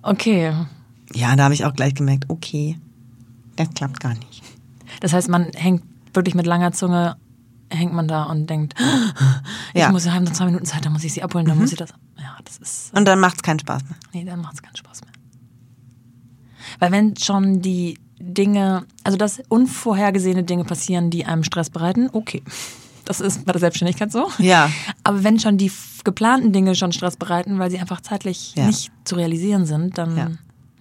Okay. 0.01 0.53
Ja, 1.13 1.35
da 1.35 1.43
habe 1.43 1.53
ich 1.53 1.65
auch 1.65 1.73
gleich 1.73 1.93
gemerkt, 1.95 2.25
okay, 2.29 2.79
das 3.55 3.69
klappt 3.75 3.99
gar 3.99 4.13
nicht. 4.15 4.41
Das 5.01 5.13
heißt, 5.13 5.29
man 5.29 5.51
hängt 5.55 5.83
wirklich 6.13 6.35
mit 6.35 6.45
langer 6.47 6.71
Zunge, 6.71 7.17
hängt 7.69 7.93
man 7.93 8.07
da 8.07 8.23
und 8.23 8.49
denkt, 8.49 8.73
ich 9.73 9.79
Ja. 9.81 9.87
Mhm. 9.87 9.93
muss 9.93 10.05
ja 10.05 10.13
haben 10.13 10.23
noch 10.23 10.33
zwei 10.33 10.45
Minuten 10.45 10.65
Zeit, 10.65 10.85
dann 10.85 10.93
muss 10.93 11.03
ich 11.03 11.13
sie 11.13 11.21
abholen, 11.23 11.45
dann 11.45 11.57
muss 11.57 11.71
ich 11.71 11.77
das. 11.77 11.91
Ja, 12.17 12.37
das 12.43 12.57
ist. 12.57 12.97
Und 12.97 13.05
dann 13.07 13.19
macht 13.19 13.35
es 13.37 13.43
keinen 13.43 13.59
Spaß 13.59 13.83
mehr. 13.83 13.95
Nee, 14.13 14.25
dann 14.25 14.41
macht 14.41 14.55
es 14.55 14.61
keinen 14.61 14.75
Spaß 14.75 15.01
mehr. 15.01 15.11
Weil 16.79 16.91
wenn 16.91 17.15
schon 17.17 17.61
die 17.61 17.97
Dinge, 18.19 18.85
also 19.03 19.17
dass 19.17 19.41
unvorhergesehene 19.49 20.43
Dinge 20.43 20.63
passieren, 20.65 21.09
die 21.09 21.25
einem 21.25 21.43
Stress 21.43 21.69
bereiten, 21.69 22.09
okay. 22.11 22.43
Das 23.05 23.21
ist 23.21 23.43
bei 23.45 23.53
der 23.53 23.59
Selbstständigkeit 23.59 24.11
so. 24.11 24.29
Ja. 24.37 24.69
Aber 25.03 25.23
wenn 25.23 25.39
schon 25.39 25.57
die 25.57 25.71
geplanten 26.03 26.51
Dinge 26.53 26.75
schon 26.75 26.91
Stress 26.91 27.17
bereiten, 27.17 27.57
weil 27.57 27.71
sie 27.71 27.79
einfach 27.79 28.01
zeitlich 28.01 28.53
Ja. 28.55 28.67
nicht 28.67 28.91
zu 29.03 29.15
realisieren 29.15 29.65
sind, 29.65 29.97
dann 29.97 30.15
Ja. 30.17 30.23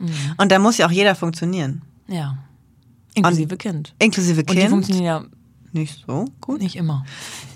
ja. 0.00 0.14
Und 0.37 0.52
da 0.52 0.59
muss 0.59 0.76
ja 0.76 0.87
auch 0.87 0.90
jeder 0.90 1.14
funktionieren. 1.14 1.80
Inklusive 3.14 3.57
Kind. 3.57 3.95
Inklusive 3.99 4.40
Und 4.40 4.50
die 4.50 4.54
Kind. 4.57 4.71
funktionieren 4.71 5.04
ja 5.04 5.25
Nicht 5.73 6.04
so 6.07 6.26
gut. 6.40 6.61
nicht 6.61 6.76
immer. 6.76 7.04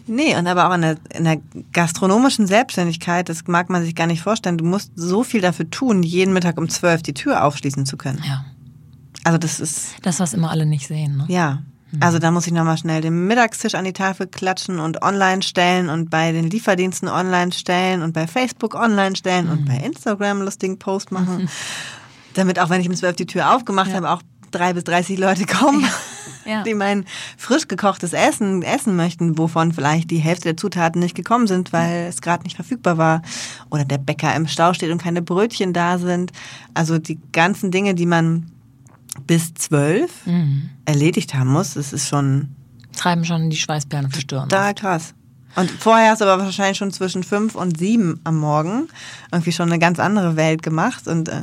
Nee, 0.06 0.36
und 0.36 0.46
aber 0.46 0.68
auch 0.68 0.74
in 0.74 0.80
der, 0.82 0.96
in 1.14 1.24
der 1.24 1.40
gastronomischen 1.72 2.46
Selbstständigkeit, 2.46 3.28
das 3.28 3.46
mag 3.46 3.70
man 3.70 3.82
sich 3.84 3.94
gar 3.94 4.06
nicht 4.06 4.22
vorstellen. 4.22 4.58
Du 4.58 4.64
musst 4.64 4.90
so 4.96 5.22
viel 5.22 5.40
dafür 5.40 5.70
tun, 5.70 6.02
jeden 6.02 6.32
Mittag 6.32 6.58
um 6.58 6.68
zwölf 6.68 7.02
die 7.02 7.14
Tür 7.14 7.44
aufschließen 7.44 7.86
zu 7.86 7.96
können. 7.96 8.22
Ja. 8.26 8.44
Also 9.24 9.38
das 9.38 9.60
ist, 9.60 9.94
Das, 10.02 10.20
was 10.20 10.32
immer 10.34 10.50
alle 10.50 10.66
nicht 10.66 10.86
sehen. 10.88 11.16
Ne? 11.18 11.24
ja. 11.28 11.62
Also 12.00 12.18
da 12.18 12.30
muss 12.30 12.46
ich 12.46 12.54
nochmal 12.54 12.78
schnell 12.78 13.02
den 13.02 13.26
Mittagstisch 13.26 13.74
an 13.74 13.84
die 13.84 13.92
Tafel 13.92 14.26
klatschen 14.26 14.78
und 14.80 15.02
online 15.02 15.42
stellen 15.42 15.90
und 15.90 16.08
bei 16.08 16.32
den 16.32 16.48
Lieferdiensten 16.48 17.06
online 17.06 17.52
stellen 17.52 18.00
und 18.00 18.14
bei 18.14 18.26
Facebook 18.26 18.74
online 18.74 19.14
stellen 19.14 19.50
und 19.50 19.66
bei 19.66 19.76
Instagram 19.76 20.40
lustigen 20.40 20.78
Post 20.78 21.12
machen. 21.12 21.50
Damit 22.34 22.58
auch 22.58 22.70
wenn 22.70 22.80
ich 22.80 22.88
um 22.88 22.94
zwölf 22.96 23.16
die 23.16 23.26
Tür 23.26 23.54
aufgemacht 23.54 23.88
Ja. 23.90 23.96
habe, 23.96 24.10
auch 24.10 24.22
drei 24.52 24.72
bis 24.72 24.84
30 24.84 25.18
Leute 25.18 25.44
kommen, 25.44 25.84
Ja. 26.46 26.62
die 26.62 26.72
mein 26.72 27.04
frisch 27.36 27.68
gekochtes 27.68 28.14
Essen 28.14 28.62
essen 28.62 28.96
möchten, 28.96 29.36
wovon 29.36 29.72
vielleicht 29.72 30.10
die 30.10 30.18
Hälfte 30.18 30.44
der 30.44 30.56
Zutaten 30.56 30.98
nicht 31.00 31.14
gekommen 31.14 31.46
sind, 31.46 31.74
weil 31.74 32.06
es 32.08 32.22
gerade 32.22 32.44
nicht 32.44 32.56
verfügbar 32.56 32.96
war. 32.96 33.20
Oder 33.70 33.84
der 33.84 33.98
Bäcker 33.98 34.34
im 34.34 34.48
Stau 34.48 34.72
steht 34.72 34.90
und 34.90 35.02
keine 35.02 35.20
Brötchen 35.20 35.74
da 35.74 35.98
sind. 35.98 36.32
Also 36.72 36.98
die 36.98 37.20
ganzen 37.32 37.70
Dinge, 37.70 37.94
die 37.94 38.06
man 38.06 38.50
bis 39.26 39.54
zwölf 39.54 40.26
Mhm. 40.26 40.70
erledigt 40.84 41.34
haben 41.34 41.50
muss, 41.52 41.74
das 41.74 41.92
ist 41.92 42.08
schon 42.08 42.48
Treiben 42.96 43.24
schon 43.24 43.48
die 43.50 43.56
Schweißperlen 43.56 44.06
auf 44.06 44.12
die 44.12 44.20
Stirn. 44.20 44.48
da 44.48 44.72
krass. 44.74 45.14
Und 45.54 45.70
vorher 45.70 46.10
hast 46.12 46.20
du 46.20 46.24
aber 46.26 46.44
wahrscheinlich 46.44 46.78
schon 46.78 46.92
zwischen 46.92 47.22
fünf 47.22 47.54
und 47.54 47.78
sieben 47.78 48.20
am 48.24 48.38
Morgen 48.38 48.88
irgendwie 49.30 49.52
schon 49.52 49.68
eine 49.68 49.78
ganz 49.78 49.98
andere 49.98 50.36
Welt 50.36 50.62
gemacht 50.62 51.06
und 51.08 51.28
äh, 51.28 51.42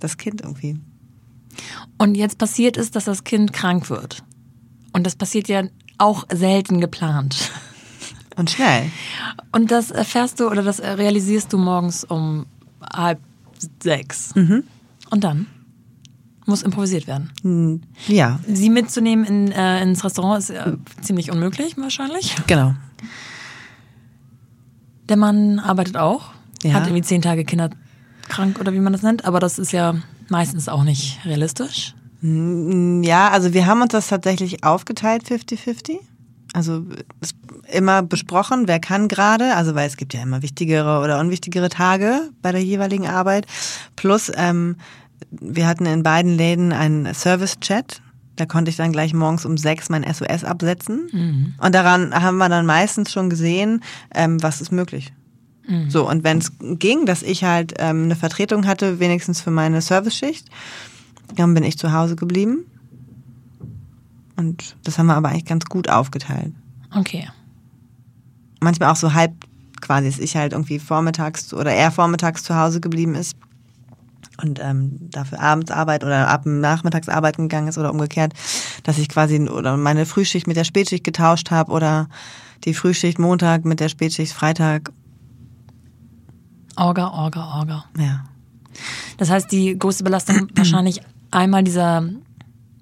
das 0.00 0.16
Kind 0.16 0.40
irgendwie. 0.42 0.78
Und 1.98 2.14
jetzt 2.14 2.38
passiert 2.38 2.76
es, 2.78 2.90
dass 2.90 3.04
das 3.04 3.24
Kind 3.24 3.52
krank 3.52 3.90
wird. 3.90 4.22
Und 4.94 5.04
das 5.06 5.16
passiert 5.16 5.48
ja 5.48 5.64
auch 5.98 6.24
selten 6.32 6.80
geplant. 6.80 7.50
Und 8.36 8.50
schnell. 8.50 8.90
Und 9.52 9.70
das 9.70 9.90
erfährst 9.90 10.40
du 10.40 10.48
oder 10.48 10.62
das 10.62 10.80
realisierst 10.80 11.52
du 11.52 11.58
morgens 11.58 12.02
um 12.02 12.46
halb 12.90 13.18
sechs. 13.82 14.34
Mhm. 14.34 14.64
Und 15.10 15.22
dann 15.24 15.46
muss 16.46 16.62
improvisiert 16.62 17.06
werden. 17.06 17.30
Hm, 17.42 17.82
Ja, 18.08 18.40
Sie 18.48 18.68
mitzunehmen 18.70 19.24
in, 19.24 19.52
äh, 19.52 19.82
ins 19.82 20.04
Restaurant 20.04 20.38
ist 20.42 20.50
äh, 20.50 20.72
ziemlich 21.00 21.30
unmöglich 21.30 21.76
wahrscheinlich. 21.78 22.34
genau. 22.46 22.74
Der 25.08 25.16
Mann 25.16 25.58
arbeitet 25.58 25.96
auch, 25.96 26.30
Ja. 26.62 26.74
hat 26.74 26.84
irgendwie 26.86 27.02
zehn 27.02 27.22
Tage 27.22 27.44
Kinder 27.44 27.70
krank 28.28 28.58
oder 28.60 28.72
wie 28.72 28.78
man 28.80 28.92
das 28.92 29.02
nennt, 29.02 29.24
aber 29.24 29.40
das 29.40 29.58
ist 29.58 29.72
ja 29.72 29.94
meistens 30.28 30.68
auch 30.68 30.84
nicht 30.84 31.18
realistisch. 31.24 31.94
Ja, 32.22 33.30
also 33.30 33.52
wir 33.52 33.66
haben 33.66 33.82
uns 33.82 33.90
das 33.92 34.06
tatsächlich 34.08 34.62
aufgeteilt 34.64 35.24
50-50. 35.26 35.98
Also 36.54 36.84
immer 37.72 38.02
besprochen, 38.02 38.68
wer 38.68 38.78
kann 38.78 39.08
gerade, 39.08 39.56
also 39.56 39.74
weil 39.74 39.88
es 39.88 39.96
gibt 39.96 40.12
ja 40.14 40.22
immer 40.22 40.42
wichtigere 40.42 41.00
oder 41.02 41.18
unwichtigere 41.18 41.68
Tage 41.70 42.30
bei 42.42 42.52
der 42.52 42.62
jeweiligen 42.62 43.06
Arbeit. 43.08 43.46
Plus 43.96 44.30
ähm, 44.36 44.76
wir 45.30 45.66
hatten 45.66 45.86
in 45.86 46.02
beiden 46.02 46.36
Läden 46.36 46.72
einen 46.72 47.12
Service-Chat. 47.12 48.02
Da 48.36 48.46
konnte 48.46 48.70
ich 48.70 48.76
dann 48.76 48.92
gleich 48.92 49.12
morgens 49.12 49.44
um 49.44 49.56
sechs 49.56 49.88
mein 49.88 50.04
SOS 50.04 50.44
absetzen. 50.44 51.08
Und 51.58 51.74
daran 51.74 52.14
haben 52.14 52.38
wir 52.38 52.48
dann 52.48 52.66
meistens 52.66 53.12
schon 53.12 53.30
gesehen, 53.30 53.82
ähm, 54.14 54.42
was 54.42 54.60
ist 54.60 54.72
möglich. 54.72 55.12
So, 55.88 56.08
und 56.08 56.24
wenn 56.24 56.38
es 56.38 56.52
ging, 56.58 57.06
dass 57.06 57.22
ich 57.22 57.44
halt 57.44 57.74
ähm, 57.78 58.04
eine 58.04 58.16
Vertretung 58.16 58.66
hatte, 58.66 59.00
wenigstens 59.00 59.40
für 59.40 59.50
meine 59.50 59.80
Service-Schicht, 59.80 60.48
dann 61.36 61.54
bin 61.54 61.62
ich 61.62 61.78
zu 61.78 61.92
Hause 61.92 62.16
geblieben. 62.16 62.66
Und 64.36 64.76
das 64.84 64.98
haben 64.98 65.06
wir 65.06 65.14
aber 65.14 65.28
eigentlich 65.28 65.44
ganz 65.44 65.66
gut 65.66 65.88
aufgeteilt. 65.88 66.52
Okay. 66.94 67.28
Manchmal 68.60 68.90
auch 68.90 68.96
so 68.96 69.14
halb 69.14 69.32
quasi, 69.80 70.10
dass 70.10 70.18
ich 70.18 70.36
halt 70.36 70.52
irgendwie 70.52 70.78
vormittags 70.78 71.52
oder 71.54 71.72
er 71.72 71.90
vormittags 71.90 72.42
zu 72.42 72.56
Hause 72.56 72.80
geblieben 72.80 73.14
ist 73.14 73.36
und 74.40 74.58
ähm, 74.60 74.98
dafür 75.10 75.40
abends 75.40 75.70
Arbeit 75.70 76.04
oder 76.04 76.28
ab 76.28 76.42
Nachmittags 76.46 77.08
arbeiten 77.08 77.42
gegangen 77.48 77.68
ist 77.68 77.78
oder 77.78 77.90
umgekehrt, 77.92 78.32
dass 78.84 78.98
ich 78.98 79.08
quasi 79.08 79.40
oder 79.48 79.76
meine 79.76 80.06
Frühschicht 80.06 80.46
mit 80.46 80.56
der 80.56 80.64
Spätschicht 80.64 81.04
getauscht 81.04 81.50
habe 81.50 81.72
oder 81.72 82.08
die 82.64 82.74
Frühschicht 82.74 83.18
Montag 83.18 83.64
mit 83.64 83.80
der 83.80 83.88
Spätschicht 83.88 84.32
Freitag. 84.32 84.90
Orga, 86.76 87.08
Orga, 87.10 87.58
Orga. 87.58 87.84
Ja. 87.98 88.24
Das 89.18 89.30
heißt, 89.30 89.52
die 89.52 89.78
größte 89.78 90.04
Belastung 90.04 90.48
wahrscheinlich 90.56 91.00
einmal 91.30 91.62
dieser 91.62 92.02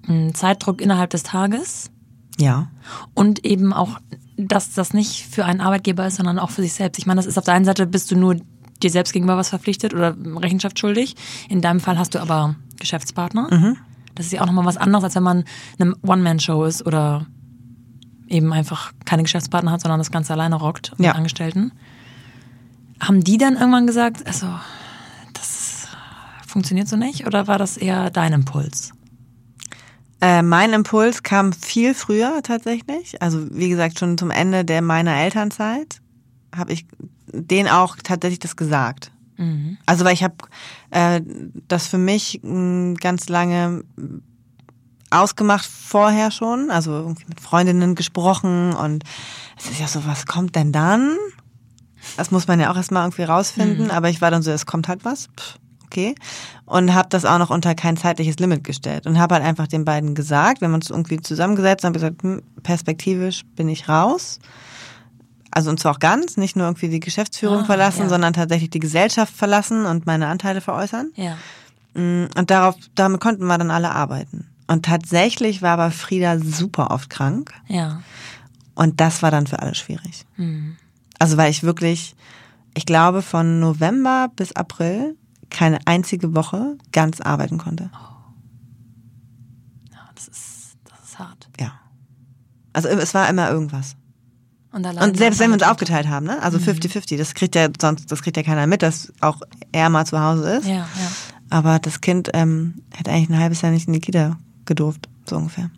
mh, 0.07 0.33
Zeitdruck 0.33 0.81
innerhalb 0.81 1.09
des 1.09 1.23
Tages 1.23 1.91
Ja. 2.39 2.67
und 3.13 3.43
eben 3.45 3.73
auch, 3.73 3.99
dass 4.37 4.73
das 4.73 4.93
nicht 4.93 5.25
für 5.25 5.45
einen 5.45 5.61
Arbeitgeber 5.61 6.07
ist, 6.07 6.15
sondern 6.15 6.39
auch 6.39 6.49
für 6.49 6.61
sich 6.61 6.73
selbst. 6.73 6.97
Ich 6.99 7.05
meine, 7.05 7.19
das 7.19 7.25
ist 7.25 7.37
auf 7.37 7.43
der 7.43 7.53
einen 7.53 7.65
Seite 7.65 7.85
bist 7.85 8.09
du 8.11 8.15
nur 8.15 8.37
dir 8.83 8.89
selbst 8.89 9.13
gegenüber 9.13 9.37
was 9.37 9.49
verpflichtet 9.49 9.93
oder 9.93 10.15
Rechenschaft 10.37 10.79
schuldig. 10.79 11.15
In 11.49 11.61
deinem 11.61 11.79
Fall 11.79 11.97
hast 11.97 12.15
du 12.15 12.19
aber 12.19 12.55
Geschäftspartner. 12.79 13.75
Das 14.15 14.25
ist 14.25 14.31
ja 14.33 14.41
auch 14.41 14.45
nochmal 14.45 14.65
was 14.65 14.77
anderes, 14.77 15.03
als 15.05 15.15
wenn 15.15 15.23
man 15.23 15.43
eine 15.79 15.95
One-Man-Show 16.05 16.65
ist 16.65 16.85
oder 16.85 17.25
eben 18.27 18.51
einfach 18.53 18.91
keine 19.05 19.23
Geschäftspartner 19.23 19.71
hat, 19.71 19.81
sondern 19.81 19.99
das 19.99 20.11
Ganze 20.11 20.33
alleine 20.33 20.55
rockt 20.55 20.91
mit 20.97 21.05
Ja. 21.07 21.13
Angestellten. 21.13 21.71
Haben 22.99 23.23
die 23.23 23.37
dann 23.37 23.55
irgendwann 23.55 23.87
gesagt, 23.87 24.25
also 24.27 24.47
das 25.33 25.87
funktioniert 26.47 26.87
so 26.87 26.95
nicht? 26.97 27.25
Oder 27.27 27.47
war 27.47 27.57
das 27.57 27.77
eher 27.77 28.09
dein 28.09 28.33
Impuls? 28.33 28.91
Äh, 30.21 30.43
mein 30.43 30.71
Impuls 30.73 31.23
kam 31.23 31.51
viel 31.51 31.93
früher 31.95 32.41
tatsächlich. 32.43 33.21
Also 33.21 33.47
wie 33.51 33.69
gesagt, 33.69 33.97
schon 33.99 34.17
zum 34.17 34.29
Ende 34.29 34.63
der 34.63 34.81
meiner 34.81 35.15
Elternzeit 35.17 35.99
habe 36.55 36.73
ich 36.73 36.85
denen 37.31 37.69
auch 37.69 37.95
tatsächlich 38.03 38.39
das 38.39 38.55
gesagt. 38.55 39.11
Also 39.85 40.05
weil 40.05 40.13
ich 40.13 40.23
habe 40.23 40.35
äh, 40.91 41.21
das 41.67 41.87
für 41.87 41.97
mich 41.97 42.39
mh, 42.43 42.95
ganz 42.99 43.27
lange 43.29 43.83
ausgemacht 45.09 45.65
vorher 45.65 46.31
schon, 46.31 46.71
also 46.71 46.91
irgendwie 46.91 47.25
mit 47.27 47.41
Freundinnen 47.41 47.95
gesprochen 47.95 48.73
und 48.73 49.03
es 49.57 49.69
ist 49.69 49.79
ja 49.79 49.87
so, 49.87 50.05
was 50.05 50.25
kommt 50.25 50.55
denn 50.55 50.71
dann? 50.71 51.17
Das 52.17 52.31
muss 52.31 52.47
man 52.47 52.59
ja 52.59 52.71
auch 52.71 52.77
erstmal 52.77 53.03
irgendwie 53.03 53.23
rausfinden, 53.23 53.91
aber 53.91 54.09
ich 54.09 54.21
war 54.21 54.31
dann 54.31 54.41
so, 54.41 54.51
es 54.51 54.65
kommt 54.65 54.87
halt 54.87 55.05
was. 55.05 55.27
Pff, 55.37 55.57
okay. 55.85 56.15
Und 56.65 56.93
habe 56.93 57.09
das 57.09 57.25
auch 57.25 57.37
noch 57.37 57.49
unter 57.49 57.75
kein 57.75 57.97
zeitliches 57.97 58.37
Limit 58.39 58.63
gestellt. 58.63 59.05
Und 59.05 59.19
habe 59.19 59.35
halt 59.35 59.43
einfach 59.43 59.67
den 59.67 59.85
beiden 59.85 60.15
gesagt, 60.15 60.61
wenn 60.61 60.71
wir 60.71 60.75
uns 60.75 60.89
irgendwie 60.89 61.19
zusammengesetzt 61.19 61.83
haben, 61.83 61.93
gesagt, 61.93 62.23
hm, 62.23 62.41
perspektivisch 62.63 63.43
bin 63.55 63.69
ich 63.69 63.89
raus. 63.89 64.39
Also 65.51 65.69
und 65.69 65.79
zwar 65.79 65.93
auch 65.93 65.99
ganz, 65.99 66.37
nicht 66.37 66.55
nur 66.55 66.65
irgendwie 66.65 66.89
die 66.89 66.99
Geschäftsführung 67.01 67.59
Ah, 67.61 67.65
verlassen, 67.65 68.03
ja. 68.03 68.09
sondern 68.09 68.33
tatsächlich 68.33 68.69
die 68.69 68.79
Gesellschaft 68.79 69.35
verlassen 69.35 69.85
und 69.85 70.05
meine 70.05 70.27
Anteile 70.27 70.61
veräußern. 70.61 71.11
Ja. 71.15 71.37
Mm, 71.93 72.27
Und 72.37 72.49
darauf, 72.49 72.75
damit 72.95 73.19
konnten 73.19 73.45
wir 73.45 73.57
dann 73.57 73.71
alle 73.71 73.91
arbeiten. 73.91 74.47
Und 74.67 74.85
tatsächlich 74.85 75.61
war 75.61 75.71
aber 75.71 75.91
Frieda 75.91 76.39
super 76.39 76.91
oft 76.91 77.09
krank. 77.09 77.51
Ja. 77.67 78.01
Und 78.75 79.01
das 79.01 79.21
war 79.21 79.29
dann 79.31 79.45
für 79.47 79.59
alle 79.59 79.75
schwierig. 79.75 80.25
Hm. 80.35 80.77
Also 81.19 81.35
weil 81.35 81.51
ich 81.51 81.63
wirklich, 81.63 82.15
ich 82.73 82.85
glaube, 82.85 83.21
von 83.21 83.59
November 83.59 84.31
bis 84.35 84.53
April 84.53 85.17
keine 85.49 85.79
einzige 85.85 86.33
Woche 86.33 86.77
ganz 86.93 87.19
arbeiten 87.19 87.57
konnte. 87.57 87.89
ja 89.91 89.99
das, 90.15 90.29
ist, 90.29 90.77
das 90.89 90.99
ist 91.09 91.19
hart. 91.19 91.49
Ja. 91.59 91.73
Also 92.71 92.87
es 92.87 93.13
war 93.13 93.27
immer 93.29 93.49
irgendwas. 93.51 93.97
Und, 94.73 94.85
Und 94.85 95.17
selbst 95.17 95.39
wenn 95.39 95.49
wir 95.49 95.55
uns 95.55 95.63
aufgeteilt 95.63 96.07
haben, 96.07 96.25
ne? 96.27 96.41
Also 96.41 96.57
50-50, 96.57 97.17
das 97.17 97.33
kriegt 97.33 97.55
ja 97.55 97.67
sonst, 97.79 98.09
das 98.09 98.21
kriegt 98.21 98.37
ja 98.37 98.43
keiner 98.43 98.67
mit, 98.67 98.81
dass 98.81 99.11
auch 99.19 99.41
er 99.73 99.89
mal 99.89 100.05
zu 100.05 100.17
Hause 100.21 100.57
ist. 100.57 100.67
Ja, 100.67 100.75
ja. 100.75 100.87
Aber 101.49 101.79
das 101.79 101.99
Kind 101.99 102.29
ähm, 102.33 102.75
hätte 102.93 103.11
eigentlich 103.11 103.29
ein 103.29 103.39
halbes 103.39 103.61
Jahr 103.61 103.73
nicht 103.73 103.87
in 103.87 103.93
die 103.93 103.99
Kita 103.99 104.37
gedurft, 104.65 105.09
so 105.29 105.35
ungefähr. 105.35 105.69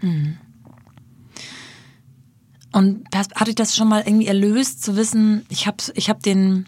Und 2.72 3.04
das- 3.12 3.30
hat 3.36 3.48
dich 3.48 3.56
das 3.56 3.76
schon 3.76 3.88
mal 3.88 4.04
irgendwie 4.06 4.28
erlöst, 4.28 4.84
zu 4.84 4.96
wissen, 4.96 5.46
ich 5.50 5.68
habe 5.68 5.78
ich 5.96 6.10
hab 6.10 6.22
den, 6.24 6.68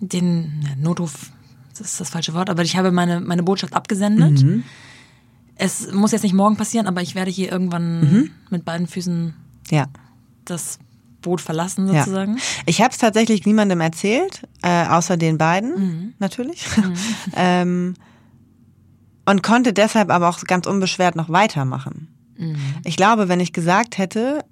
den 0.00 0.66
Notruf, 0.80 1.30
das 1.76 1.92
ist 1.92 2.00
das 2.00 2.10
falsche 2.10 2.34
Wort, 2.34 2.50
aber 2.50 2.62
ich 2.62 2.76
habe 2.76 2.92
meine, 2.92 3.20
meine 3.20 3.42
Botschaft 3.42 3.74
abgesendet. 3.74 4.42
Mhm. 4.42 4.64
Es 5.56 5.90
muss 5.92 6.12
jetzt 6.12 6.22
nicht 6.22 6.34
morgen 6.34 6.56
passieren, 6.56 6.86
aber 6.86 7.02
ich 7.02 7.14
werde 7.14 7.30
hier 7.30 7.50
irgendwann 7.50 8.00
Mhm. 8.00 8.30
mit 8.50 8.64
beiden 8.64 8.86
Füßen 8.86 9.34
Ja. 9.70 9.86
das 10.44 10.78
Boot 11.28 11.40
verlassen, 11.40 11.86
Ja. 11.92 12.00
sozusagen. 12.04 12.38
Ich 12.66 12.80
habe 12.80 12.90
es 12.90 12.98
tatsächlich 12.98 13.44
niemandem 13.44 13.80
erzählt, 13.80 14.42
äh, 14.62 14.86
außer 14.86 15.16
den 15.16 15.36
beiden, 15.38 16.14
natürlich. 16.18 16.64
ähm, 17.36 17.94
und 19.26 19.42
konnte 19.42 19.72
deshalb 19.74 20.10
aber 20.10 20.28
auch 20.30 20.40
ganz 20.44 20.66
unbeschwert 20.66 21.14
noch 21.14 21.28
weitermachen. 21.28 22.08
Ich 22.84 22.96
glaube, 22.96 23.28
wenn 23.28 23.40
ich 23.40 23.52
gesagt 23.52 23.98
hätte, 23.98 24.44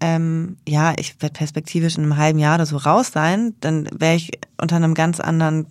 ähm, 0.00 0.56
ja, 0.66 0.94
ich 0.96 1.20
werde 1.20 1.32
perspektivisch 1.32 1.96
in 1.98 2.04
einem 2.04 2.16
halben 2.16 2.38
Jahr 2.38 2.54
oder 2.54 2.66
so 2.66 2.76
raus 2.76 3.10
sein, 3.12 3.54
dann 3.60 3.88
wäre 3.92 4.14
ich 4.14 4.30
unter 4.60 4.76
einem 4.76 4.94
ganz 4.94 5.20
anderen 5.20 5.66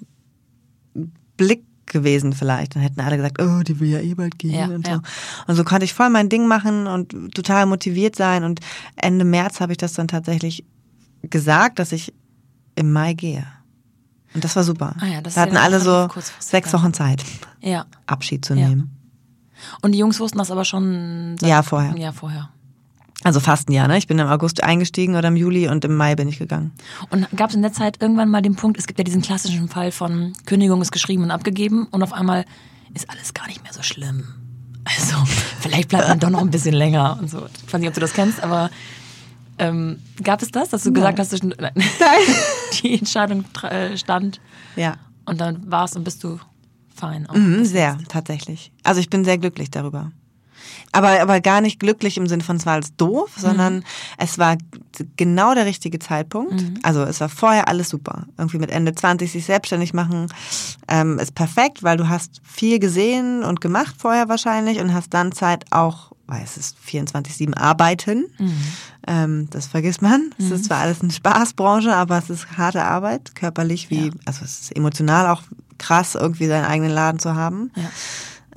Blick 1.38 1.64
gewesen 1.92 2.34
vielleicht. 2.34 2.76
Dann 2.76 2.82
hätten 2.82 3.00
alle 3.02 3.18
gesagt, 3.18 3.42
oh, 3.42 3.62
die 3.64 3.80
will 3.80 3.90
ja 3.90 4.00
eh 4.00 4.14
bald 4.16 4.40
gehen 4.40 4.52
Ja, 4.54 4.66
und 4.66 4.88
ja. 4.88 4.96
so. 4.96 5.02
Und 5.48 5.56
so 5.56 5.64
konnte 5.64 5.86
ich 5.86 5.94
voll 5.94 6.10
mein 6.10 6.30
Ding 6.30 6.48
machen 6.48 6.88
und 6.88 7.34
total 7.36 7.66
motiviert 7.66 8.16
sein. 8.16 8.44
Und 8.44 8.60
Ende 8.96 9.26
März 9.26 9.60
habe 9.60 9.74
ich 9.74 9.78
das 9.78 9.94
dann 9.94 10.08
tatsächlich 10.08 10.66
gesagt, 11.24 11.80
dass 11.80 11.92
ich 11.92 12.14
im 12.76 12.92
Mai 12.92 13.14
gehe. 13.14 13.46
Und 14.34 14.44
das 14.44 14.56
war 14.56 14.64
super. 14.64 14.96
Ah 15.00 15.06
ja, 15.08 15.22
das 15.22 15.36
da 15.36 15.42
hatten 15.42 15.56
ja 15.56 15.62
alle 15.62 15.80
so 15.82 16.08
sechs. 16.40 16.72
Wochen 16.74 16.94
Zeit, 16.94 17.24
Ja. 17.60 17.86
Abschied 18.08 18.46
zu 18.46 18.56
nehmen. 18.56 18.98
Und 19.82 19.92
die 19.92 20.00
Jungs 20.00 20.20
wussten 20.20 20.38
das 20.40 20.50
aber 20.52 20.66
schon 20.66 21.36
seit 21.40 21.50
Ja, 21.50 21.62
vorher. 21.64 21.96
Ja, 21.98 22.12
vorher. 22.14 22.50
Also 23.24 23.40
fast 23.40 23.70
ein 23.70 23.74
Jahr, 23.74 23.88
ne? 23.88 23.98
Ich 23.98 24.08
bin 24.08 24.18
im 24.20 24.28
August 24.28 24.64
eingestiegen 24.64 25.16
oder 25.16 25.28
im 25.28 25.36
Juli 25.36 25.68
und 25.68 25.86
im 25.86 25.96
Mai 25.96 26.16
bin 26.16 26.28
ich 26.28 26.40
gegangen. 26.40 26.72
Und 27.10 27.28
gab 27.36 27.50
es 27.50 27.56
in 27.56 27.62
der 27.62 27.72
Zeit 27.74 28.02
irgendwann 28.02 28.30
mal 28.30 28.42
den 28.42 28.56
Punkt, 28.56 28.80
es 28.80 28.88
gibt 28.88 28.98
ja 29.00 29.04
diesen 29.04 29.22
klassischen 29.22 29.70
Fall 29.70 29.92
von 29.92 30.34
Kündigung 30.46 30.82
ist 30.82 30.92
geschrieben 30.92 31.24
und 31.24 31.32
abgegeben 31.32 31.88
und 31.92 32.02
auf 32.02 32.14
einmal 32.14 32.46
ist 32.94 33.10
alles 33.10 33.34
gar 33.34 33.48
nicht 33.48 33.64
mehr 33.64 33.74
so 33.74 33.84
schlimm. 33.84 34.24
Also, 34.84 35.16
vielleicht 35.60 35.90
bleibt 35.90 36.08
man 36.08 36.20
doch 36.20 36.32
noch 36.32 36.42
ein 36.42 36.50
bisschen 36.50 36.74
länger 36.74 37.18
und 37.22 37.30
so. 37.30 37.46
Ich 37.68 37.72
weiß 37.72 37.80
nicht, 37.80 37.88
ob 37.90 37.94
du 37.94 38.00
das 38.02 38.14
kennst, 38.14 38.42
aber 38.44 38.72
ähm, 39.60 40.00
gab 40.24 40.42
es 40.42 40.50
das, 40.50 40.70
dass 40.70 40.84
du 40.84 40.92
gesagt 40.92 41.20
hast, 41.20 41.30
zwischen, 41.30 41.50
nein, 41.60 41.74
die 42.82 42.98
Entscheidung 42.98 43.46
äh, 43.62 43.96
stand 43.96 44.42
Ja. 44.76 44.96
und 45.26 45.40
dann 45.40 45.70
warst 45.70 45.96
und 45.96 46.04
bist 46.04 46.24
du 46.24 46.40
fein. 46.96 47.28
Mhm, 47.32 47.64
sehr, 47.66 48.00
tatsächlich. 48.08 48.72
Also 48.84 49.00
ich 49.00 49.10
bin 49.12 49.24
sehr 49.24 49.38
glücklich 49.38 49.70
darüber. 49.70 50.12
Aber, 50.92 51.22
aber 51.22 51.40
gar 51.42 51.62
nicht 51.62 51.80
glücklich 51.80 52.18
im 52.18 52.28
Sinne 52.28 52.44
von, 52.44 52.58
es 52.58 52.66
war 52.66 52.74
alles 52.74 52.96
doof, 52.98 53.32
sondern 53.38 53.84
es 54.18 54.38
war 54.38 54.58
genau 55.18 55.54
der 55.56 55.66
richtige 55.66 56.00
Zeitpunkt. 56.00 56.64
Also 56.84 57.04
es 57.04 57.20
war 57.22 57.30
vorher 57.30 57.68
alles 57.68 57.90
super. 57.90 58.26
Irgendwie 58.38 58.58
mit 58.58 58.72
Ende 58.72 58.94
20 58.94 59.32
sich 59.32 59.46
selbstständig 59.46 59.94
machen 59.94 60.28
ähm, 60.88 61.18
ist 61.20 61.34
perfekt, 61.36 61.82
weil 61.84 61.98
du 61.98 62.10
hast 62.10 62.42
viel 62.44 62.80
gesehen 62.80 63.44
und 63.44 63.62
gemacht 63.62 63.96
vorher 63.98 64.28
wahrscheinlich 64.30 64.80
und 64.80 64.94
hast 64.94 65.14
dann 65.14 65.32
Zeit 65.32 65.66
auch, 65.72 66.12
weil 66.28 66.44
es 66.44 66.58
ist 66.58 66.76
24-7 66.86 67.56
arbeiten. 67.58 68.26
Ähm, 69.08 69.48
das 69.50 69.68
vergisst 69.68 70.02
man. 70.02 70.32
Es 70.38 70.52
ist 70.52 70.66
zwar 70.66 70.80
alles 70.80 71.02
eine 71.02 71.12
Spaßbranche, 71.12 71.96
aber 71.96 72.18
es 72.18 72.30
ist 72.30 72.58
harte 72.58 72.84
Arbeit, 72.84 73.34
körperlich 73.36 73.90
wie, 73.90 74.08
Ja. 74.08 74.14
also 74.26 74.44
es 74.44 74.62
ist 74.62 74.76
emotional 74.76 75.28
auch 75.28 75.44
krass, 75.78 76.16
irgendwie 76.16 76.48
seinen 76.48 76.66
eigenen 76.66 76.92
Laden 76.92 77.20
zu 77.20 77.34
haben. 77.36 77.72
Ja. 77.76 77.90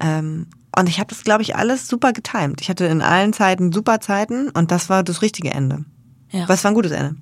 Ähm, 0.00 0.46
und 0.78 0.88
ich 0.88 0.98
habe 0.98 1.08
das, 1.08 1.22
glaube 1.24 1.42
ich, 1.42 1.56
alles 1.56 1.88
super 1.88 2.12
getimt. 2.12 2.60
Ich 2.60 2.68
hatte 2.68 2.86
in 2.86 3.02
allen 3.02 3.32
Zeiten 3.32 3.72
super 3.72 4.00
Zeiten 4.00 4.50
und 4.50 4.70
das 4.70 4.88
war 4.88 5.02
das 5.02 5.22
richtige 5.22 5.50
Ende. 5.50 5.84
Ja. 6.30 6.48
Was 6.48 6.64
war 6.64 6.70
ein 6.70 6.74
gutes 6.74 6.92
Ende? 6.92 7.16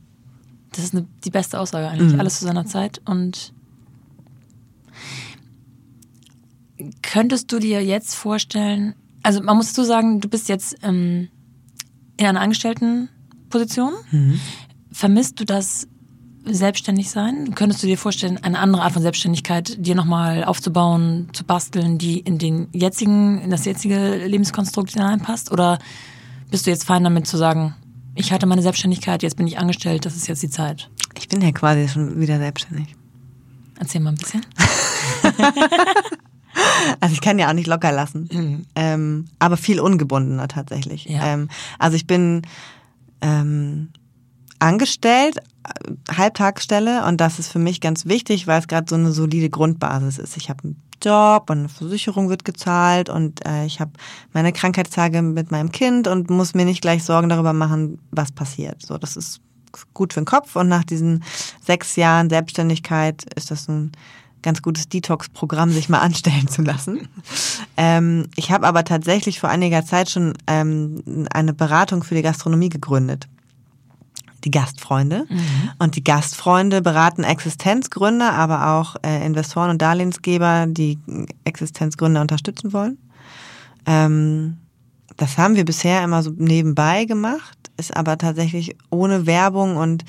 Das 0.72 0.84
ist 0.84 0.94
eine, 0.94 1.06
die 1.24 1.30
beste 1.30 1.60
Aussage 1.60 1.88
eigentlich. 1.88 2.14
Mhm. 2.14 2.20
Alles 2.20 2.38
zu 2.38 2.44
seiner 2.44 2.64
Zeit. 2.64 3.00
Und 3.04 3.52
könntest 7.02 7.52
du 7.52 7.58
dir 7.58 7.84
jetzt 7.84 8.14
vorstellen, 8.14 8.94
also 9.22 9.42
man 9.42 9.56
muss 9.56 9.68
dazu 9.68 9.84
sagen, 9.84 10.20
du 10.20 10.28
bist 10.28 10.48
jetzt 10.48 10.76
ähm, 10.82 11.28
in 12.16 12.26
einer 12.26 12.40
Angestelltenposition. 12.40 13.92
Mhm. 14.10 14.40
Vermisst 14.90 15.40
du 15.40 15.44
das 15.44 15.86
selbstständig 16.44 17.10
sein? 17.10 17.54
Könntest 17.54 17.82
du 17.82 17.86
dir 17.86 17.98
vorstellen, 17.98 18.38
eine 18.42 18.58
andere 18.58 18.82
Art 18.82 18.92
von 18.92 19.02
Selbstständigkeit 19.02 19.84
dir 19.84 19.94
nochmal 19.94 20.44
aufzubauen, 20.44 21.28
zu 21.32 21.44
basteln, 21.44 21.98
die 21.98 22.18
in 22.18 22.38
den 22.38 22.68
jetzigen, 22.72 23.40
in 23.40 23.50
das 23.50 23.64
jetzige 23.64 24.16
Lebenskonstrukt 24.26 24.92
hineinpasst? 24.92 25.52
Oder 25.52 25.78
bist 26.50 26.66
du 26.66 26.70
jetzt 26.70 26.84
fein 26.84 27.04
damit 27.04 27.26
zu 27.26 27.36
sagen, 27.36 27.74
ich 28.14 28.32
hatte 28.32 28.46
meine 28.46 28.62
Selbstständigkeit, 28.62 29.22
jetzt 29.22 29.36
bin 29.36 29.46
ich 29.46 29.58
angestellt, 29.58 30.04
das 30.04 30.16
ist 30.16 30.26
jetzt 30.26 30.42
die 30.42 30.50
Zeit? 30.50 30.90
Ich 31.18 31.28
bin 31.28 31.40
ja 31.40 31.52
quasi 31.52 31.88
schon 31.88 32.20
wieder 32.20 32.38
selbstständig. 32.38 32.94
Erzähl 33.78 34.00
mal 34.00 34.10
ein 34.10 34.16
bisschen. 34.16 34.44
Also 37.00 37.14
ich 37.14 37.20
kann 37.20 37.38
ja 37.38 37.48
auch 37.48 37.54
nicht 37.54 37.66
locker 37.66 37.92
lassen. 37.92 38.66
Ähm, 38.74 39.26
aber 39.38 39.56
viel 39.56 39.80
ungebundener 39.80 40.48
tatsächlich. 40.48 41.06
Ja. 41.06 41.26
Ähm, 41.26 41.48
also 41.78 41.96
ich 41.96 42.06
bin 42.06 42.42
ähm, 43.20 43.88
angestellt, 44.62 45.38
äh, 45.64 46.14
Halbtagsstelle 46.16 47.04
und 47.06 47.20
das 47.20 47.38
ist 47.38 47.48
für 47.48 47.58
mich 47.58 47.80
ganz 47.80 48.06
wichtig, 48.06 48.46
weil 48.46 48.60
es 48.60 48.68
gerade 48.68 48.86
so 48.88 48.94
eine 48.94 49.12
solide 49.12 49.50
Grundbasis 49.50 50.18
ist. 50.18 50.36
Ich 50.36 50.48
habe 50.48 50.64
einen 50.64 50.82
Job 51.02 51.50
und 51.50 51.58
eine 51.58 51.68
Versicherung 51.68 52.28
wird 52.28 52.44
gezahlt 52.44 53.08
und 53.08 53.44
äh, 53.44 53.66
ich 53.66 53.80
habe 53.80 53.90
meine 54.32 54.52
Krankheitstage 54.52 55.20
mit 55.20 55.50
meinem 55.50 55.72
Kind 55.72 56.06
und 56.06 56.30
muss 56.30 56.54
mir 56.54 56.64
nicht 56.64 56.80
gleich 56.80 57.02
Sorgen 57.02 57.28
darüber 57.28 57.52
machen, 57.52 57.98
was 58.12 58.30
passiert. 58.30 58.80
So, 58.86 58.98
das 58.98 59.16
ist 59.16 59.40
gut 59.94 60.12
für 60.12 60.20
den 60.20 60.26
Kopf 60.26 60.54
und 60.54 60.68
nach 60.68 60.84
diesen 60.84 61.24
sechs 61.64 61.96
Jahren 61.96 62.30
Selbstständigkeit 62.30 63.24
ist 63.34 63.50
das 63.50 63.68
ein 63.68 63.90
ganz 64.42 64.62
gutes 64.62 64.88
Detox-Programm, 64.88 65.70
sich 65.70 65.88
mal 65.88 65.98
anstellen 66.00 66.46
zu 66.46 66.62
lassen. 66.62 67.08
Ähm, 67.76 68.28
ich 68.36 68.52
habe 68.52 68.66
aber 68.66 68.84
tatsächlich 68.84 69.40
vor 69.40 69.50
einiger 69.50 69.84
Zeit 69.84 70.10
schon 70.10 70.34
ähm, 70.46 71.26
eine 71.32 71.52
Beratung 71.52 72.04
für 72.04 72.14
die 72.14 72.22
Gastronomie 72.22 72.68
gegründet. 72.68 73.28
Die 74.44 74.50
Gastfreunde. 74.50 75.26
Und 75.78 75.96
die 75.96 76.04
Gastfreunde 76.04 76.82
beraten 76.82 77.22
Existenzgründer, 77.22 78.32
aber 78.32 78.74
auch 78.74 78.96
äh, 79.04 79.24
Investoren 79.24 79.70
und 79.70 79.80
Darlehensgeber, 79.80 80.66
die 80.68 80.98
Existenzgründer 81.44 82.20
unterstützen 82.20 82.72
wollen. 82.72 82.98
Ähm, 83.86 84.58
das 85.16 85.38
haben 85.38 85.56
wir 85.56 85.64
bisher 85.64 86.02
immer 86.02 86.22
so 86.22 86.32
nebenbei 86.36 87.04
gemacht, 87.04 87.70
ist 87.76 87.96
aber 87.96 88.18
tatsächlich 88.18 88.76
ohne 88.90 89.26
Werbung 89.26 89.76
und 89.76 90.04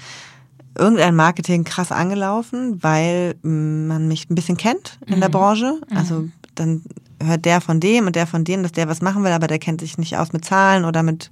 irgendein 0.77 1.15
Marketing 1.15 1.63
krass 1.63 1.91
angelaufen, 1.91 2.81
weil 2.81 3.35
mm, 3.43 3.87
man 3.87 4.07
mich 4.07 4.29
ein 4.29 4.35
bisschen 4.35 4.57
kennt 4.57 4.97
in 5.05 5.19
der 5.19 5.29
Branche. 5.29 5.79
Also 5.93 6.29
dann 6.55 6.81
hört 7.21 7.45
der 7.45 7.61
von 7.61 7.79
dem 7.79 8.07
und 8.07 8.15
der 8.15 8.27
von 8.27 8.43
dem, 8.43 8.63
dass 8.63 8.71
der 8.71 8.87
was 8.87 9.01
machen 9.01 9.23
will, 9.23 9.31
aber 9.31 9.47
der 9.47 9.59
kennt 9.59 9.81
sich 9.81 9.97
nicht 9.97 10.17
aus 10.17 10.33
mit 10.33 10.45
Zahlen 10.45 10.85
oder 10.85 11.03
mit, 11.03 11.29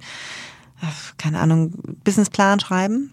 keine 1.18 1.40
Ahnung, 1.40 1.72
Businessplan 2.04 2.60
schreiben. 2.60 3.12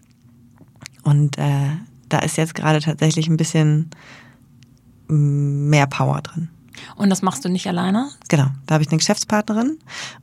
Und 1.02 1.38
äh, 1.38 1.70
da 2.08 2.18
ist 2.18 2.36
jetzt 2.36 2.54
gerade 2.54 2.80
tatsächlich 2.80 3.28
ein 3.28 3.36
bisschen 3.36 3.90
mm, 5.08 5.68
mehr 5.70 5.86
Power 5.86 6.20
drin. 6.22 6.48
Und 6.96 7.10
das 7.10 7.20
machst 7.22 7.44
du 7.44 7.48
nicht 7.48 7.66
alleine? 7.66 8.08
Genau, 8.28 8.46
da 8.66 8.74
habe 8.74 8.82
ich 8.82 8.88
eine 8.90 8.98
Geschäftspartnerin, 8.98 9.78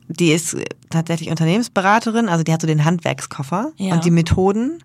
die 0.07 0.31
ist 0.31 0.57
tatsächlich 0.89 1.29
Unternehmensberaterin, 1.29 2.29
also 2.29 2.43
die 2.43 2.51
hat 2.51 2.61
so 2.61 2.67
den 2.67 2.83
Handwerkskoffer 2.83 3.73
Ja. 3.77 3.93
und 3.93 4.05
die 4.05 4.11
Methoden. 4.11 4.83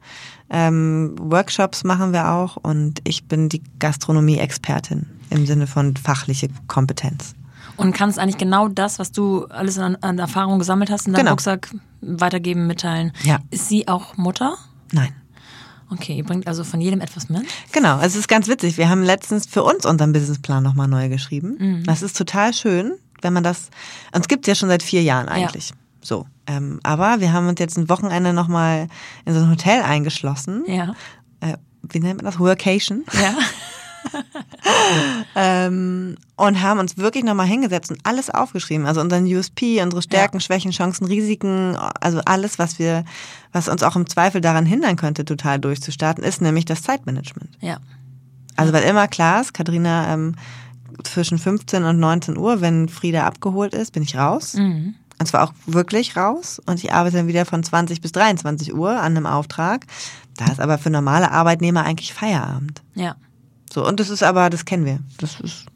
Ähm, 0.51 1.15
Workshops 1.19 1.83
machen 1.83 2.13
wir 2.13 2.29
auch 2.31 2.57
und 2.57 3.01
ich 3.05 3.25
bin 3.27 3.49
die 3.49 3.63
Gastronomie-Expertin 3.79 5.07
im 5.31 5.47
Sinne 5.47 5.67
von 5.67 5.97
fachliche 5.97 6.49
Kompetenz. 6.67 7.35
Und 7.83 7.93
kannst 7.93 8.19
eigentlich 8.19 8.39
genau 8.39 8.69
das, 8.69 8.99
was 8.99 9.13
du 9.13 9.47
alles 9.47 9.79
an, 9.79 9.97
an 10.01 10.19
Erfahrung 10.19 10.59
gesammelt 10.59 10.91
hast, 10.91 11.07
in 11.07 11.13
deinem 11.13 11.21
Genau. 11.23 11.33
Rucksack 11.33 11.75
weitergeben, 12.01 12.67
mitteilen. 12.67 13.13
Ja. 13.25 13.39
Ist 13.51 13.69
sie 13.69 13.89
auch 13.89 14.17
Mutter? 14.17 14.57
Nein. 14.93 15.13
Okay, 15.91 16.17
ihr 16.17 16.25
bringt 16.25 16.47
also 16.47 16.65
von 16.65 16.81
jedem 16.81 17.01
etwas 17.01 17.29
mit. 17.29 17.43
Genau, 17.73 18.01
es 18.01 18.17
ist 18.17 18.27
ganz 18.29 18.49
witzig. 18.49 18.79
Wir 18.79 18.89
haben 18.89 19.03
letztens 19.03 19.47
für 19.47 19.63
uns 19.63 19.85
unseren 19.85 20.13
Businessplan 20.13 20.63
nochmal 20.63 20.89
neu 20.89 21.09
geschrieben. 21.11 21.57
Mhm. 21.59 21.85
Das 21.85 22.01
ist 22.03 22.17
total 22.17 22.55
schön, 22.55 22.93
wenn 23.21 23.33
man 23.35 23.43
das. 23.43 23.69
Uns 24.15 24.27
gibt's 24.29 24.49
ja 24.49 24.55
schon 24.55 24.69
seit 24.71 24.83
vier 24.83 25.03
Jahren 25.03 25.29
eigentlich. 25.29 25.73
So. 26.01 26.27
Ähm, 26.47 26.81
aber 26.83 27.21
wir 27.21 27.33
haben 27.33 27.47
uns 27.47 27.61
jetzt 27.61 27.77
ein 27.77 27.89
Wochenende 27.89 28.33
nochmal 28.33 28.89
in 29.27 29.35
so 29.35 29.41
ein 29.41 29.51
Hotel 29.51 29.83
eingeschlossen. 29.83 30.65
Ja. 30.67 30.95
Äh, 31.41 31.57
wie 31.83 32.01
nennt 32.01 32.23
man 32.23 32.31
das? 32.31 32.41
Workation. 32.41 33.05
Ja. 33.21 33.35
Ähm, 35.35 36.17
und 36.37 36.63
haben 36.63 36.79
uns 36.79 36.97
wirklich 36.97 37.25
nochmal 37.25 37.47
hingesetzt 37.47 37.91
und 37.91 38.01
alles 38.05 38.31
aufgeschrieben. 38.31 38.87
Also 38.87 39.01
unseren 39.01 39.25
USP, 39.25 39.83
unsere 39.83 40.03
Stärken, 40.03 40.37
Ja. 40.37 40.41
Schwächen, 40.41 40.71
Chancen, 40.71 41.07
Risiken, 41.07 41.77
also 42.01 42.21
alles, 42.25 42.59
was 42.59 42.79
wir, 42.79 43.05
was 43.53 43.69
uns 43.69 43.83
auch 43.83 43.97
im 43.97 44.07
Zweifel 44.07 44.41
daran 44.41 44.67
hindern 44.67 44.97
könnte, 44.97 45.25
total 45.25 45.59
durchzustarten, 45.59 46.23
ist 46.23 46.43
nämlich 46.43 46.65
das 46.65 46.83
Zeitmanagement. 46.83 47.51
Ja. 47.61 47.79
Also 48.57 48.73
weil 48.73 48.83
immer 48.85 49.09
klar 49.09 49.41
ist, 49.41 49.55
Katharina, 49.55 50.13
ähm, 50.13 50.37
zwischen 51.05 51.39
15 51.39 51.85
und 51.85 51.99
19 51.99 52.37
Uhr, 52.37 52.61
wenn 52.61 52.89
Frieda 52.89 53.27
abgeholt 53.27 53.75
ist, 53.75 53.93
bin 53.93 54.03
ich 54.03 54.17
raus. 54.17 54.55
Mhm. 54.55 54.95
Und 55.19 55.27
zwar 55.27 55.45
auch 55.45 55.53
wirklich 55.67 56.17
raus. 56.17 56.61
Und 56.67 56.83
ich 56.83 56.93
arbeite 56.93 57.19
dann 57.19 57.29
wieder 57.29 57.47
von 57.47 57.63
20 57.63 58.01
bis 58.01 58.13
23 58.13 58.75
Uhr 58.75 58.91
an 58.91 59.17
einem 59.17 59.27
Auftrag. 59.27 59.87
Da 60.37 60.47
ist 60.47 60.61
aber 60.61 60.79
für 60.79 60.91
normale 60.91 61.31
Arbeitnehmer 61.31 61.85
eigentlich 61.85 62.13
Feierabend. 62.13 62.83
Ja. 62.95 63.17
So, 63.73 63.87
und 63.87 64.01
das 64.01 64.11
ist 64.11 64.23
aber, 64.23 64.51
das 64.51 64.65
kennen 64.65 64.85
wir. 64.85 65.01
Das 65.19 65.41
ist, 65.41 65.67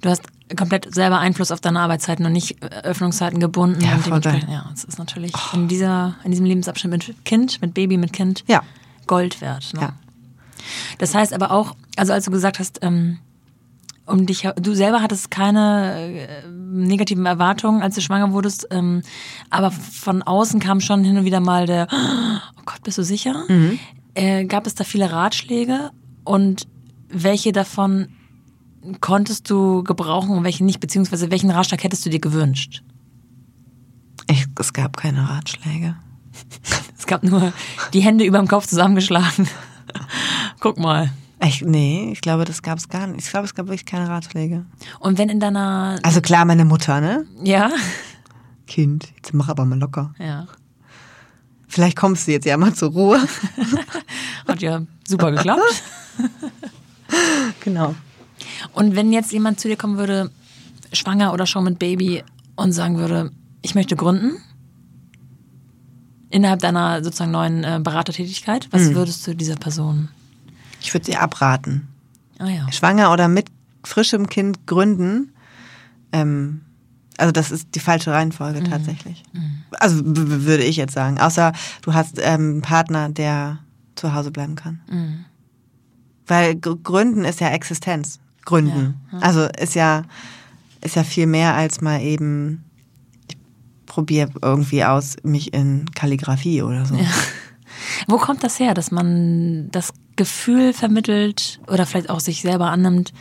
Du 0.00 0.08
hast 0.08 0.22
komplett 0.56 0.92
selber 0.94 1.18
Einfluss 1.18 1.50
auf 1.50 1.60
deine 1.60 1.80
Arbeitszeiten 1.80 2.26
und 2.26 2.32
nicht 2.32 2.62
äh, 2.62 2.82
Öffnungszeiten 2.82 3.40
gebunden. 3.40 3.80
Ja, 3.82 3.96
voll 3.98 4.20
geil. 4.20 4.46
Ja, 4.50 4.66
das 4.70 4.84
ist 4.84 4.98
natürlich 4.98 5.32
in, 5.54 5.68
dieser, 5.68 6.16
in 6.24 6.30
diesem 6.30 6.46
Lebensabschnitt 6.46 6.92
mit 6.92 7.24
Kind, 7.24 7.62
mit 7.62 7.74
Baby, 7.74 7.96
mit 7.96 8.12
Kind 8.12 8.44
ja, 8.46 8.62
Gold 9.06 9.40
wert. 9.40 9.72
Ne? 9.74 9.80
ja. 9.80 9.92
Das 10.98 11.14
heißt 11.14 11.32
aber 11.32 11.50
auch, 11.50 11.74
also 11.96 12.12
als 12.12 12.26
du 12.26 12.30
gesagt 12.30 12.58
hast, 12.58 12.80
ähm, 12.82 13.18
um 14.04 14.26
dich, 14.26 14.46
du 14.56 14.74
selber 14.74 15.00
hattest 15.00 15.30
keine 15.30 15.94
äh, 15.96 16.48
negativen 16.48 17.24
Erwartungen, 17.24 17.82
als 17.82 17.94
du 17.94 18.00
schwanger 18.00 18.32
wurdest, 18.32 18.66
ähm, 18.70 19.02
aber 19.48 19.70
von 19.70 20.22
außen 20.22 20.60
kam 20.60 20.80
schon 20.80 21.04
hin 21.04 21.16
und 21.16 21.24
wieder 21.24 21.40
mal 21.40 21.66
der, 21.66 21.86
oh 21.90 22.62
Gott, 22.66 22.82
bist 22.82 22.98
du 22.98 23.04
sicher? 23.04 23.44
Äh, 24.14 24.44
gab 24.44 24.66
es 24.66 24.74
da 24.74 24.84
viele 24.84 25.10
Ratschläge 25.10 25.92
und 26.24 26.66
welche 27.12 27.52
davon 27.52 28.08
konntest 29.00 29.48
du 29.50 29.84
gebrauchen 29.84 30.30
und 30.30 30.44
welche 30.44 30.64
nicht, 30.64 30.80
beziehungsweise 30.80 31.30
welchen 31.30 31.50
Ratschlag 31.50 31.84
hättest 31.84 32.04
du 32.04 32.10
dir 32.10 32.18
gewünscht? 32.20 32.82
Ich, 34.28 34.46
es 34.58 34.72
gab 34.72 34.96
keine 34.96 35.28
Ratschläge. 35.28 35.96
Es 36.98 37.06
gab 37.08 37.24
nur 37.24 37.52
die 37.92 38.00
Hände 38.00 38.24
über 38.24 38.38
dem 38.38 38.46
Kopf 38.46 38.68
zusammengeschlagen. 38.68 39.48
Guck 40.60 40.78
mal. 40.78 41.10
Ich, 41.44 41.60
nee, 41.62 42.10
ich 42.12 42.20
glaube, 42.20 42.44
das 42.44 42.62
gab 42.62 42.78
es 42.78 42.88
gar 42.88 43.08
nicht. 43.08 43.24
Ich 43.24 43.30
glaube, 43.30 43.44
es 43.44 43.56
gab 43.56 43.66
wirklich 43.66 43.84
keine 43.84 44.08
Ratschläge. 44.08 44.64
Und 45.00 45.18
wenn 45.18 45.28
in 45.28 45.40
deiner, 45.40 45.98
Also 46.04 46.20
klar, 46.20 46.44
meine 46.44 46.64
Mutter, 46.64 47.00
ne? 47.00 47.26
ja, 47.42 47.70
Kind, 48.68 49.12
jetzt 49.16 49.34
mach 49.34 49.48
aber 49.48 49.64
mal 49.64 49.80
locker. 49.80 50.14
ja, 50.20 50.46
Vielleicht 51.66 51.96
kommst 51.96 52.28
du 52.28 52.32
jetzt 52.32 52.44
ja 52.46 52.56
mal 52.56 52.72
zur 52.72 52.92
Ruhe. 52.92 53.20
hat 54.46 54.62
ja 54.62 54.82
super 55.06 55.32
geklappt. 55.32 55.82
genau. 57.60 57.94
Und 58.72 58.96
wenn 58.96 59.12
jetzt 59.12 59.32
jemand 59.32 59.60
zu 59.60 59.68
dir 59.68 59.76
kommen 59.76 59.98
würde, 59.98 60.30
schwanger 60.92 61.32
oder 61.32 61.46
schon 61.46 61.64
mit 61.64 61.78
Baby 61.78 62.22
und 62.56 62.72
sagen 62.72 62.98
würde, 62.98 63.30
ich 63.62 63.74
möchte 63.74 63.96
gründen, 63.96 64.32
innerhalb 66.30 66.60
deiner 66.60 67.02
sozusagen 67.04 67.30
neuen 67.30 67.64
äh, 67.64 67.80
Beratertätigkeit, 67.82 68.68
was 68.70 68.82
Hm. 68.88 68.94
würdest 68.94 69.26
du 69.26 69.34
dieser 69.34 69.56
Person? 69.56 70.08
Ich 70.80 70.92
würde 70.92 71.06
sie 71.06 71.16
abraten. 71.16 71.88
Ah 72.38 72.48
ja. 72.48 72.70
Schwanger 72.72 73.12
oder 73.12 73.28
mit 73.28 73.46
frischem 73.84 74.28
Kind 74.28 74.66
gründen. 74.66 75.32
Ähm, 76.12 76.62
also 77.18 77.30
das 77.30 77.50
ist 77.52 77.68
die 77.74 77.80
falsche 77.80 78.10
Reihenfolge 78.12 78.64
tatsächlich. 78.64 79.22
Also 79.78 80.00
w- 80.04 80.10
w- 80.30 80.44
würde 80.46 80.64
ich 80.64 80.76
jetzt 80.76 80.94
sagen. 80.94 81.20
Außer 81.20 81.52
du 81.82 81.94
hast 81.94 82.18
ähm, 82.18 82.24
einen 82.24 82.62
Partner, 82.62 83.10
der 83.10 83.58
zu 83.94 84.14
Hause 84.14 84.30
bleiben 84.30 84.56
kann. 84.56 84.80
Weil 86.26 86.54
Gr- 86.56 86.76
Gründen 86.82 87.24
ist 87.24 87.40
ja 87.40 87.48
Existenz. 87.50 88.18
Gründen. 88.44 89.00
Also 89.20 89.44
ist 89.60 89.74
ja, 89.74 90.02
ist 90.80 90.96
ja 90.96 91.04
viel 91.04 91.26
mehr 91.26 91.54
als 91.54 91.80
mal 91.80 92.00
eben, 92.00 92.64
ich 93.28 93.36
probiere 93.86 94.30
irgendwie 94.42 94.84
aus, 94.84 95.16
mich 95.22 95.52
in 95.54 95.86
Kalligrafie 95.94 96.62
oder 96.62 96.84
so. 96.86 96.98
Wo 98.08 98.16
kommt 98.18 98.42
das 98.44 98.58
her, 98.58 98.74
dass 98.74 98.90
man 98.90 99.68
das 99.70 99.92
Gefühl 100.16 100.72
vermittelt 100.72 101.60
oder 101.68 101.86
vielleicht 101.86 102.10
auch 102.10 102.20
sich 102.20 102.42
selber 102.42 102.70
annimmt, 102.70 103.12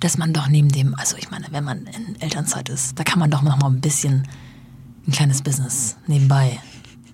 dass 0.00 0.16
man 0.18 0.32
doch 0.32 0.48
neben 0.48 0.68
dem, 0.68 0.94
also 0.94 1.16
ich 1.16 1.30
meine, 1.30 1.46
wenn 1.50 1.64
man 1.64 1.86
in 1.86 2.20
Elternzeit 2.20 2.68
ist, 2.68 2.98
da 2.98 3.02
kann 3.04 3.18
man 3.18 3.30
doch 3.30 3.42
noch 3.42 3.58
mal 3.58 3.68
ein 3.68 3.80
bisschen 3.80 4.26
ein 5.06 5.12
kleines 5.12 5.42
Business 5.42 5.96
nebenbei. 6.06 6.58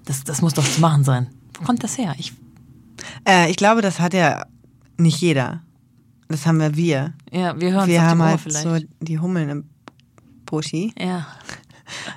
Das, 0.05 0.25
das 0.25 0.43
muss 0.43 0.55
doch 0.55 0.65
zu 0.69 0.81
machen 0.81 1.05
sein. 1.05 1.29
Wo 1.59 1.65
kommt 1.65 1.83
das 1.85 1.97
her? 1.97 2.15
Ich, 2.19 2.33
Äh, 3.27 3.51
ich 3.51 3.57
glaube, 3.57 3.83
das 3.83 4.01
hat 4.01 4.15
ja 4.15 4.45
nicht 4.97 5.21
jeder. 5.21 5.61
Das 6.29 6.47
haben 6.47 6.61
wir 6.61 6.75
wir. 6.77 7.13
ja, 7.31 7.59
wir 7.61 7.73
hören 7.73 7.89
wir 7.89 8.03
haben 8.03 8.23
halt 8.23 8.41
vielleicht. 8.41 8.63
so 8.63 8.79
die 9.01 9.19
Hummeln 9.19 9.49
im 9.49 9.65
Poschi. 10.47 10.93
ja. 10.99 11.27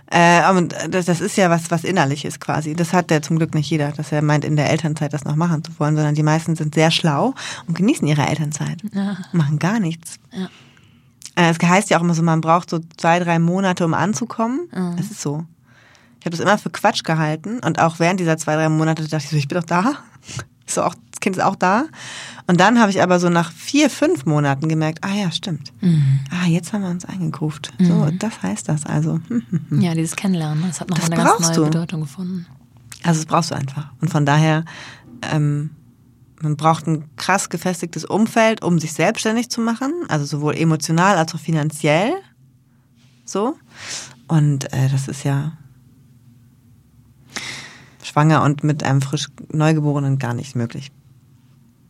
Äh, 0.09 0.49
und 0.51 0.73
das, 0.89 1.05
das 1.05 1.19
ist 1.19 1.35
ja 1.35 1.49
was, 1.49 1.69
was 1.69 1.83
Innerliches 1.83 2.39
quasi. 2.39 2.75
Das 2.75 2.93
hat 2.93 3.11
ja 3.11 3.21
zum 3.21 3.37
Glück 3.37 3.53
nicht 3.53 3.69
jeder, 3.69 3.91
dass 3.91 4.11
er 4.13 4.21
meint, 4.21 4.45
in 4.45 4.55
der 4.55 4.69
Elternzeit 4.69 5.11
das 5.11 5.25
noch 5.25 5.35
machen 5.35 5.65
zu 5.65 5.71
wollen, 5.79 5.95
sondern 5.97 6.15
die 6.15 6.23
meisten 6.23 6.55
sind 6.55 6.75
sehr 6.75 6.91
schlau 6.91 7.33
und 7.67 7.75
genießen 7.75 8.07
ihre 8.07 8.25
Elternzeit. 8.25 8.81
Machen 9.33 9.59
gar 9.59 9.81
nichts. 9.81 10.15
Ja. 10.31 10.45
Äh, 11.35 11.49
Es 11.51 11.59
heißt 11.59 11.89
ja 11.89 11.97
auch 11.97 12.03
immer 12.03 12.13
so, 12.13 12.23
man 12.23 12.39
braucht 12.39 12.69
so 12.69 12.79
zwei, 12.95 13.19
drei 13.19 13.37
Monate, 13.37 13.83
um 13.83 13.93
anzukommen. 13.93 14.69
Mhm. 14.73 14.95
Das 14.95 15.11
ist 15.11 15.21
so. 15.21 15.43
Ich 16.21 16.25
habe 16.25 16.37
das 16.37 16.39
immer 16.39 16.57
für 16.57 16.69
Quatsch 16.69 17.03
gehalten 17.03 17.59
und 17.59 17.79
auch 17.79 17.99
während 17.99 18.21
dieser 18.21 18.37
zwei, 18.37 18.55
drei 18.55 18.69
Monate 18.69 19.03
dachte 19.03 19.25
ich 19.25 19.29
so, 19.29 19.35
ich 19.35 19.49
bin 19.49 19.59
doch 19.59 19.65
da. 19.67 19.95
So, 20.67 20.83
auch, 20.83 20.95
das 21.11 21.19
Kind 21.19 21.37
ist 21.37 21.43
auch 21.43 21.55
da. 21.55 21.85
Und 22.47 22.59
dann 22.59 22.79
habe 22.79 22.91
ich 22.91 23.01
aber 23.01 23.19
so 23.19 23.29
nach 23.29 23.51
vier, 23.51 23.89
fünf 23.89 24.25
Monaten 24.25 24.69
gemerkt, 24.69 25.03
ah 25.03 25.13
ja, 25.13 25.31
stimmt. 25.31 25.73
Mhm. 25.81 26.19
Ah, 26.31 26.47
jetzt 26.47 26.73
haben 26.73 26.83
wir 26.83 26.89
uns 26.89 27.05
eingegruft. 27.05 27.73
So, 27.79 28.09
das 28.19 28.41
heißt 28.43 28.69
das 28.69 28.85
also. 28.85 29.19
Ja, 29.71 29.93
dieses 29.93 30.15
Kennenlernen, 30.15 30.63
das 30.67 30.79
hat 30.81 30.89
noch 30.89 30.97
Das 30.97 31.09
eine 31.11 31.23
ganz 31.23 31.47
neue 31.47 31.55
du. 31.55 31.63
Bedeutung 31.65 32.01
gefunden. 32.01 32.45
Also 33.03 33.19
das 33.19 33.25
brauchst 33.25 33.51
du 33.51 33.55
einfach. 33.55 33.91
Und 34.01 34.09
von 34.09 34.25
daher, 34.25 34.65
ähm, 35.31 35.71
man 36.41 36.55
braucht 36.57 36.87
ein 36.87 37.05
krass 37.15 37.49
gefestigtes 37.49 38.05
Umfeld, 38.05 38.63
um 38.63 38.79
sich 38.79 38.93
selbstständig 38.93 39.49
zu 39.49 39.61
machen. 39.61 39.91
Also 40.07 40.25
sowohl 40.25 40.55
emotional 40.55 41.17
als 41.17 41.33
auch 41.33 41.39
finanziell. 41.39 42.11
So. 43.25 43.55
Und 44.27 44.71
äh, 44.73 44.89
das 44.89 45.07
ist 45.07 45.23
ja 45.23 45.53
schwanger 48.15 48.43
und 48.43 48.63
mit 48.63 48.81
einem 48.81 49.01
frisch 49.01 49.27
Neugeborenen 49.51 50.17
gar 50.19 50.33
nicht 50.33 50.55
möglich. 50.55 50.89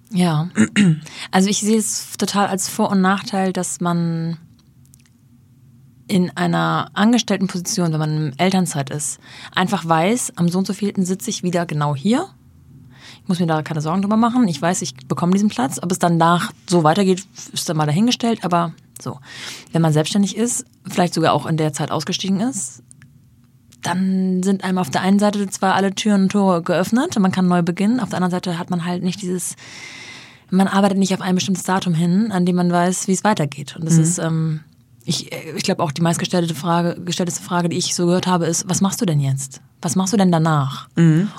Ja. 0.10 0.50
Also 1.30 1.50
ich 1.50 1.60
sehe 1.60 1.78
es 1.78 2.18
total 2.18 2.48
als 2.48 2.68
Vor- 2.68 2.90
und 2.90 3.00
Nachteil, 3.00 3.54
dass 3.54 3.80
man 3.80 4.38
in 6.08 6.36
einer 6.36 6.90
angestellten 6.94 7.46
Position, 7.46 7.92
wenn 7.92 8.00
man 8.00 8.18
in 8.18 8.40
Elternzeit 8.40 8.90
ist, 8.90 9.20
einfach 9.54 9.88
weiß, 9.88 10.34
am 10.38 10.50
so 10.50 10.58
und 10.58 10.66
so 10.66 10.74
vielten 10.74 11.06
sitze 11.06 11.30
ich 11.30 11.44
wieder 11.44 11.68
genau 11.68 11.96
hier. 11.96 12.28
Ich 13.22 13.28
muss 13.28 13.40
mir 13.40 13.48
da 13.48 13.62
keine 13.62 13.82
Sorgen 13.82 14.02
drüber 14.02 14.18
machen. 14.18 14.48
Ich 14.48 14.60
weiß, 14.60 14.82
ich 14.82 14.96
bekomme 15.08 15.34
diesen 15.34 15.50
Platz. 15.50 15.80
Ob 15.82 15.92
es 15.92 16.00
danach 16.00 16.52
so 16.68 16.84
weitergeht, 16.84 17.24
ist 17.54 17.70
dann 17.70 17.78
mal 17.78 17.86
dahingestellt. 17.86 18.44
Aber 18.44 18.74
so, 19.00 19.20
wenn 19.74 19.82
man 19.82 19.94
selbstständig 19.94 20.36
ist, 20.38 20.66
vielleicht 20.88 21.14
sogar 21.14 21.34
auch 21.34 21.46
in 21.46 21.58
der 21.58 21.74
Zeit 21.74 21.92
ausgestiegen 21.92 22.40
ist, 22.40 22.82
dann 23.86 24.42
sind 24.44 24.64
einem 24.64 24.78
auf 24.78 24.90
der 24.90 25.02
einen 25.02 25.20
Seite 25.20 25.48
zwar 25.50 25.76
alle 25.76 25.94
Türen 25.94 26.24
und 26.24 26.32
Tore 26.32 26.62
geöffnet 26.62 27.16
und 27.16 27.22
man 27.22 27.32
kann 27.32 27.48
neu 27.48 27.62
beginnen. 27.62 28.00
Auf 28.00 28.10
der 28.10 28.18
anderen 28.18 28.32
Seite 28.32 28.58
hat 28.58 28.70
man 28.70 28.86
halt 28.86 29.04
nicht 29.04 29.22
dieses, 29.22 29.56
man 30.50 30.68
arbeitet 30.68 30.98
nicht 30.98 31.14
auf 31.14 31.22
ein 31.22 31.36
bestimmtes 31.36 31.64
Datum 31.64 31.94
hin, 31.94 32.32
an 32.32 32.46
dem 32.46 32.56
man 32.56 32.72
weiß, 32.72 33.08
wie 33.08 33.14
es 33.14 33.24
weitergeht. 33.24 33.76
Und 33.76 33.86
das 33.86 33.98
ist, 33.98 34.18
ähm, 34.18 34.62
ich, 35.04 35.32
ich 35.32 35.64
glaube 35.64 35.84
auch 35.84 35.92
die 35.92 36.02
meistgestellte 36.02 36.56
Frage, 36.56 37.00
gestellteste 37.04 37.44
Frage, 37.44 37.70
die 37.70 37.78
ich 37.78 37.94
so 37.96 38.06
gehört 38.08 38.28
habe, 38.28 38.46
ist, 38.46 38.68
was 38.68 38.82
machst 38.82 39.02
du 39.02 39.06
denn 39.06 39.20
jetzt? 39.20 39.62
Was 39.82 39.96
machst 39.96 40.14
du 40.14 40.18
denn 40.18 40.32
danach? 40.32 40.88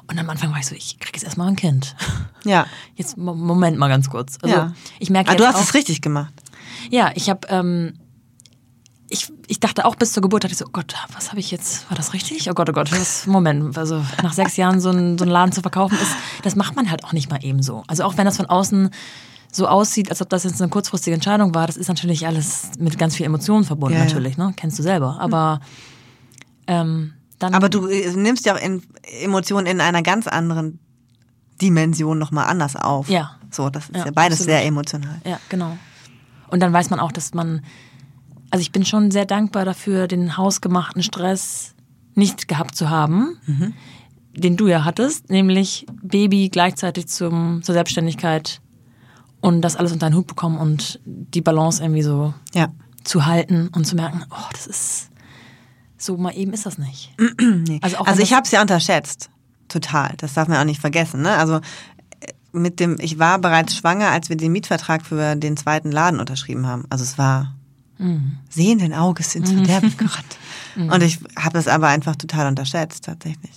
Und 0.06 0.18
am 0.18 0.30
Anfang 0.30 0.52
war 0.52 0.58
ich 0.60 0.66
so, 0.66 0.74
ich 0.76 1.00
krieg 1.00 1.14
jetzt 1.14 1.24
erstmal 1.24 1.48
ein 1.48 1.56
Kind. 1.56 1.94
Ja. 2.44 2.64
Jetzt, 2.94 3.18
Mo- 3.18 3.34
Moment 3.34 3.76
mal 3.76 3.88
ganz 3.88 4.08
kurz. 4.08 4.38
Also, 4.40 4.54
ja. 4.54 4.72
ich 5.00 5.10
merke 5.10 5.30
ah, 5.30 5.32
jetzt 5.32 5.40
du 5.40 5.46
hast 5.48 5.56
auch, 5.56 5.62
es 5.62 5.74
richtig 5.74 6.00
gemacht. 6.00 6.32
ja, 6.92 7.10
ich 7.16 7.28
habe, 7.28 7.40
ähm, 7.50 7.94
ich, 9.08 9.32
ich 9.46 9.60
dachte 9.60 9.84
auch 9.84 9.94
bis 9.94 10.12
zur 10.12 10.22
Geburt, 10.22 10.44
dachte 10.44 10.52
ich 10.52 10.58
so, 10.58 10.66
oh 10.66 10.72
Gott, 10.72 10.94
was 11.14 11.30
habe 11.30 11.40
ich 11.40 11.50
jetzt, 11.50 11.88
war 11.90 11.96
das 11.96 12.12
richtig? 12.12 12.50
Oh 12.50 12.54
Gott, 12.54 12.68
oh 12.68 12.72
Gott, 12.72 12.90
was, 12.92 13.26
Moment, 13.26 13.76
also 13.78 14.04
nach 14.22 14.32
sechs 14.32 14.56
Jahren 14.56 14.80
so 14.80 14.90
einen, 14.90 15.16
so 15.18 15.24
einen 15.24 15.32
Laden 15.32 15.52
zu 15.52 15.60
verkaufen 15.62 15.96
ist, 16.00 16.12
das 16.42 16.56
macht 16.56 16.74
man 16.76 16.90
halt 16.90 17.04
auch 17.04 17.12
nicht 17.12 17.30
mal 17.30 17.44
eben 17.44 17.62
so. 17.62 17.84
Also 17.86 18.04
auch 18.04 18.16
wenn 18.16 18.24
das 18.24 18.36
von 18.36 18.46
außen 18.46 18.90
so 19.52 19.68
aussieht, 19.68 20.10
als 20.10 20.20
ob 20.20 20.28
das 20.28 20.44
jetzt 20.44 20.60
eine 20.60 20.70
kurzfristige 20.70 21.14
Entscheidung 21.14 21.54
war, 21.54 21.66
das 21.66 21.76
ist 21.76 21.88
natürlich 21.88 22.26
alles 22.26 22.70
mit 22.78 22.98
ganz 22.98 23.14
viel 23.16 23.26
Emotionen 23.26 23.64
verbunden, 23.64 23.94
Ja, 23.94 24.00
ja. 24.00 24.06
natürlich, 24.06 24.36
ne? 24.36 24.52
Kennst 24.56 24.78
du 24.78 24.82
selber. 24.82 25.18
Aber 25.20 25.60
ähm, 26.66 27.14
dann. 27.38 27.54
Aber 27.54 27.68
du 27.68 27.86
äh, 27.86 28.10
nimmst 28.14 28.44
ja 28.44 28.54
auch 28.54 28.60
in 28.60 28.82
Emotionen 29.22 29.66
in 29.66 29.80
einer 29.80 30.02
ganz 30.02 30.26
anderen 30.26 30.78
Dimension 31.62 32.18
nochmal 32.18 32.46
anders 32.48 32.76
auf. 32.76 33.08
Ja. 33.08 33.36
So, 33.50 33.70
das 33.70 33.84
ist 33.84 33.96
Ja, 33.96 34.04
ja, 34.06 34.10
beides 34.12 34.40
absolut. 34.40 34.58
sehr 34.58 34.64
emotional. 34.66 35.20
Ja, 35.24 35.38
genau. 35.48 35.78
Und 36.48 36.60
dann 36.60 36.72
weiß 36.72 36.90
man 36.90 37.00
auch, 37.00 37.12
dass 37.12 37.32
man. 37.34 37.62
Also 38.50 38.60
ich 38.62 38.72
bin 38.72 38.84
schon 38.84 39.10
sehr 39.10 39.26
dankbar 39.26 39.64
dafür, 39.64 40.06
den 40.08 40.36
hausgemachten 40.36 41.02
Stress 41.02 41.74
nicht 42.14 42.48
gehabt 42.48 42.74
zu 42.76 42.88
haben, 42.88 43.36
den 44.34 44.56
du 44.56 44.68
ja 44.68 44.84
hattest, 44.84 45.28
nämlich 45.30 45.86
Baby 46.02 46.48
gleichzeitig 46.50 47.08
zum, 47.08 47.62
zur 47.62 47.74
Selbstständigkeit 47.74 48.60
und 49.40 49.60
das 49.62 49.76
alles 49.76 49.92
unter 49.92 50.06
einen 50.06 50.14
Hut 50.16 50.26
bekommen 50.26 50.58
und 50.58 51.00
die 51.04 51.40
Balance 51.42 51.82
irgendwie 51.82 52.02
so 52.02 52.32
Ja. 52.54 52.68
zu 53.04 53.26
halten 53.26 53.68
und 53.74 53.86
zu 53.86 53.96
merken, 53.96 54.24
oh, 54.30 54.48
das 54.52 54.66
ist 54.66 55.10
so 55.98 56.16
mal 56.16 56.36
eben 56.36 56.52
ist 56.52 56.66
das 56.66 56.78
nicht. 56.78 57.14
Nee. 57.40 57.80
Also 57.82 57.96
Also, 57.98 58.22
ich 58.22 58.32
habe 58.32 58.42
es 58.44 58.50
ja 58.50 58.60
unterschätzt. 58.62 59.30
Total. 59.68 60.14
Das 60.18 60.34
darf 60.34 60.46
man 60.46 60.58
auch 60.58 60.64
nicht 60.64 60.80
vergessen. 60.80 61.22
Ne? 61.22 61.30
Also 61.32 61.56
äh, 61.56 62.32
mit 62.52 62.78
dem, 62.80 62.96
ich 63.00 63.18
war 63.18 63.38
bereits 63.38 63.74
schwanger, 63.76 64.10
als 64.10 64.28
wir 64.28 64.36
den 64.36 64.52
Mietvertrag 64.52 65.04
für 65.04 65.34
den 65.36 65.56
zweiten 65.56 65.90
Laden 65.90 66.20
unterschrieben 66.20 66.66
haben. 66.66 66.84
Also 66.90 67.02
es 67.02 67.18
war 67.18 67.55
Mhm. 67.98 68.38
sehenden 68.50 68.92
Auges 68.92 69.34
ins 69.34 69.50
Verderben 69.52 69.94
gerannt. 69.96 70.36
Und 70.76 71.02
ich 71.02 71.18
habe 71.36 71.54
das 71.54 71.66
aber 71.68 71.88
einfach 71.88 72.16
total 72.16 72.46
unterschätzt, 72.48 73.04
tatsächlich. 73.04 73.52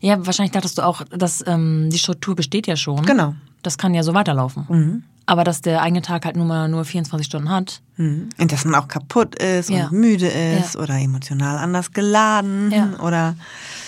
Ja, 0.00 0.24
wahrscheinlich 0.24 0.52
dachtest 0.52 0.78
du 0.78 0.82
auch, 0.82 1.02
dass 1.10 1.44
ähm, 1.46 1.90
die 1.90 1.98
Struktur 1.98 2.34
besteht 2.34 2.66
ja 2.66 2.76
schon. 2.76 3.04
Genau. 3.04 3.34
Das 3.62 3.76
kann 3.76 3.92
ja 3.94 4.02
so 4.02 4.14
weiterlaufen. 4.14 5.02
Aber 5.26 5.42
dass 5.44 5.60
der 5.60 5.82
eigene 5.82 6.00
Tag 6.02 6.24
halt 6.24 6.36
nur 6.36 6.46
mal 6.46 6.68
nur 6.68 6.84
24 6.84 7.26
Stunden 7.26 7.50
hat. 7.50 7.82
Mhm. 7.96 8.28
Und 8.38 8.52
dass 8.52 8.64
man 8.64 8.74
auch 8.76 8.86
kaputt 8.88 9.34
ist 9.34 9.68
Ja. 9.68 9.88
und 9.88 9.92
müde 9.92 10.28
ist 10.28 10.74
Ja. 10.76 10.80
oder 10.80 10.94
emotional 10.94 11.58
anders 11.58 11.92
geladen 11.92 12.70
Ja. 12.70 12.98
oder 13.00 13.34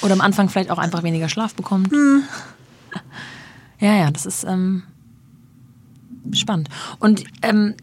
Oder 0.03 0.13
am 0.15 0.21
Anfang 0.21 0.49
vielleicht 0.51 0.71
auch 0.71 0.79
einfach 0.79 1.03
weniger 1.05 1.29
Schlaf 1.29 1.55
bekommt. 1.55 1.91
Ja, 3.81 3.95
ja, 3.95 4.11
das 4.11 4.27
ist 4.27 4.45
ähm, 4.45 4.83
spannend. 6.33 6.69
Und 6.99 7.23
ähm, 7.43 7.75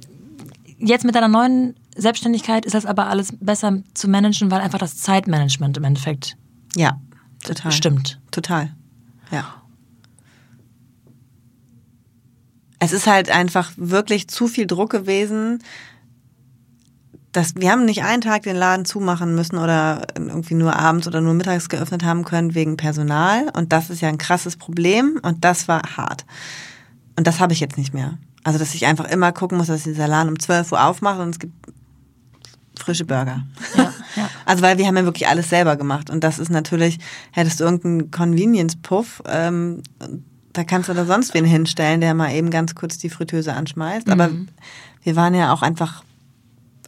jetzt 0.88 1.06
mit 1.06 1.15
deiner 1.15 1.28
neuen 1.28 1.76
Selbstständigkeit 1.95 2.65
ist 2.65 2.74
das 2.74 2.86
aber 2.86 3.08
alles 3.08 3.34
besser 3.39 3.82
zu 3.93 4.08
managen, 4.08 4.52
weil 4.52 4.62
einfach 4.62 4.80
das 4.80 4.98
Zeitmanagement 4.98 5.78
im 5.78 5.84
Endeffekt 5.84 6.38
ja, 6.76 7.00
total. 7.43 7.71
stimmt. 7.71 8.19
Total. 8.32 8.74
Ja. 9.32 9.62
Es 12.80 12.93
ist 12.93 13.08
halt 13.08 13.30
einfach 13.30 13.71
wirklich 13.78 14.28
zu 14.28 14.48
viel 14.48 14.67
Druck 14.67 14.91
gewesen. 14.91 15.63
Dass, 17.32 17.56
wir 17.56 17.71
haben 17.71 17.84
nicht 17.84 18.04
einen 18.04 18.21
Tag 18.21 18.43
den 18.43 18.56
Laden 18.56 18.86
zumachen 18.86 19.36
müssen 19.36 19.58
oder 19.58 20.08
irgendwie 20.15 20.54
nur 20.54 20.76
abends 20.76 21.06
oder 21.08 21.19
nur 21.19 21.34
mittags 21.34 21.67
geöffnet 21.67 22.04
haben 22.04 22.24
können 22.24 22.56
wegen 22.56 22.78
Personal. 22.78 23.50
Und 23.56 23.74
das 23.74 23.89
ist 23.89 24.02
ja 24.02 24.10
ein 24.10 24.17
krasses 24.17 24.56
Problem 24.56 25.19
und 25.21 25.43
das 25.43 25.67
war 25.67 25.82
hart. 25.98 26.26
Und 27.17 27.28
das 27.28 27.39
habe 27.39 27.54
ich 27.54 27.60
jetzt 27.60 27.78
nicht 27.78 27.93
mehr. 27.93 28.17
Also, 28.45 28.60
dass 28.60 28.75
ich 28.75 28.86
einfach 28.86 29.05
immer 29.05 29.31
gucken 29.31 29.58
muss, 29.58 29.67
dass 29.67 29.84
dieser 29.84 30.08
Laden 30.08 30.29
um 30.29 30.39
12 30.39 30.71
Uhr 30.71 30.86
aufmacht 30.86 31.19
und 31.19 31.29
es 31.31 31.39
gibt 31.39 31.51
frische 32.77 33.03
Burger. 33.03 33.43
Ja, 33.75 33.93
ja. 34.15 34.29
Also 34.45 34.62
weil 34.62 34.77
wir 34.77 34.86
haben 34.86 34.95
ja 34.95 35.03
wirklich 35.03 35.27
alles 35.27 35.49
selber 35.49 35.75
gemacht 35.75 36.12
und 36.12 36.23
das 36.23 36.38
ist 36.38 36.51
natürlich, 36.51 36.99
hättest 37.31 37.60
du 37.60 37.63
irgendeinen 37.63 38.12
Convenience-Puff, 38.12 39.23
ähm, 39.27 39.81
da 40.53 40.63
kannst 40.63 40.88
du 40.88 40.93
da 40.93 41.05
sonst 41.05 41.34
wen 41.34 41.43
hinstellen, 41.43 42.01
der 42.01 42.13
mal 42.13 42.31
eben 42.34 42.51
ganz 42.51 42.75
kurz 42.75 42.99
die 42.99 43.10
Fritteuse 43.10 43.53
anschmeißt. 43.53 44.10
Aber 44.12 44.29
wir 45.01 45.15
waren 45.15 45.34
ja 45.34 45.51
auch 45.51 45.63
einfach 45.63 46.03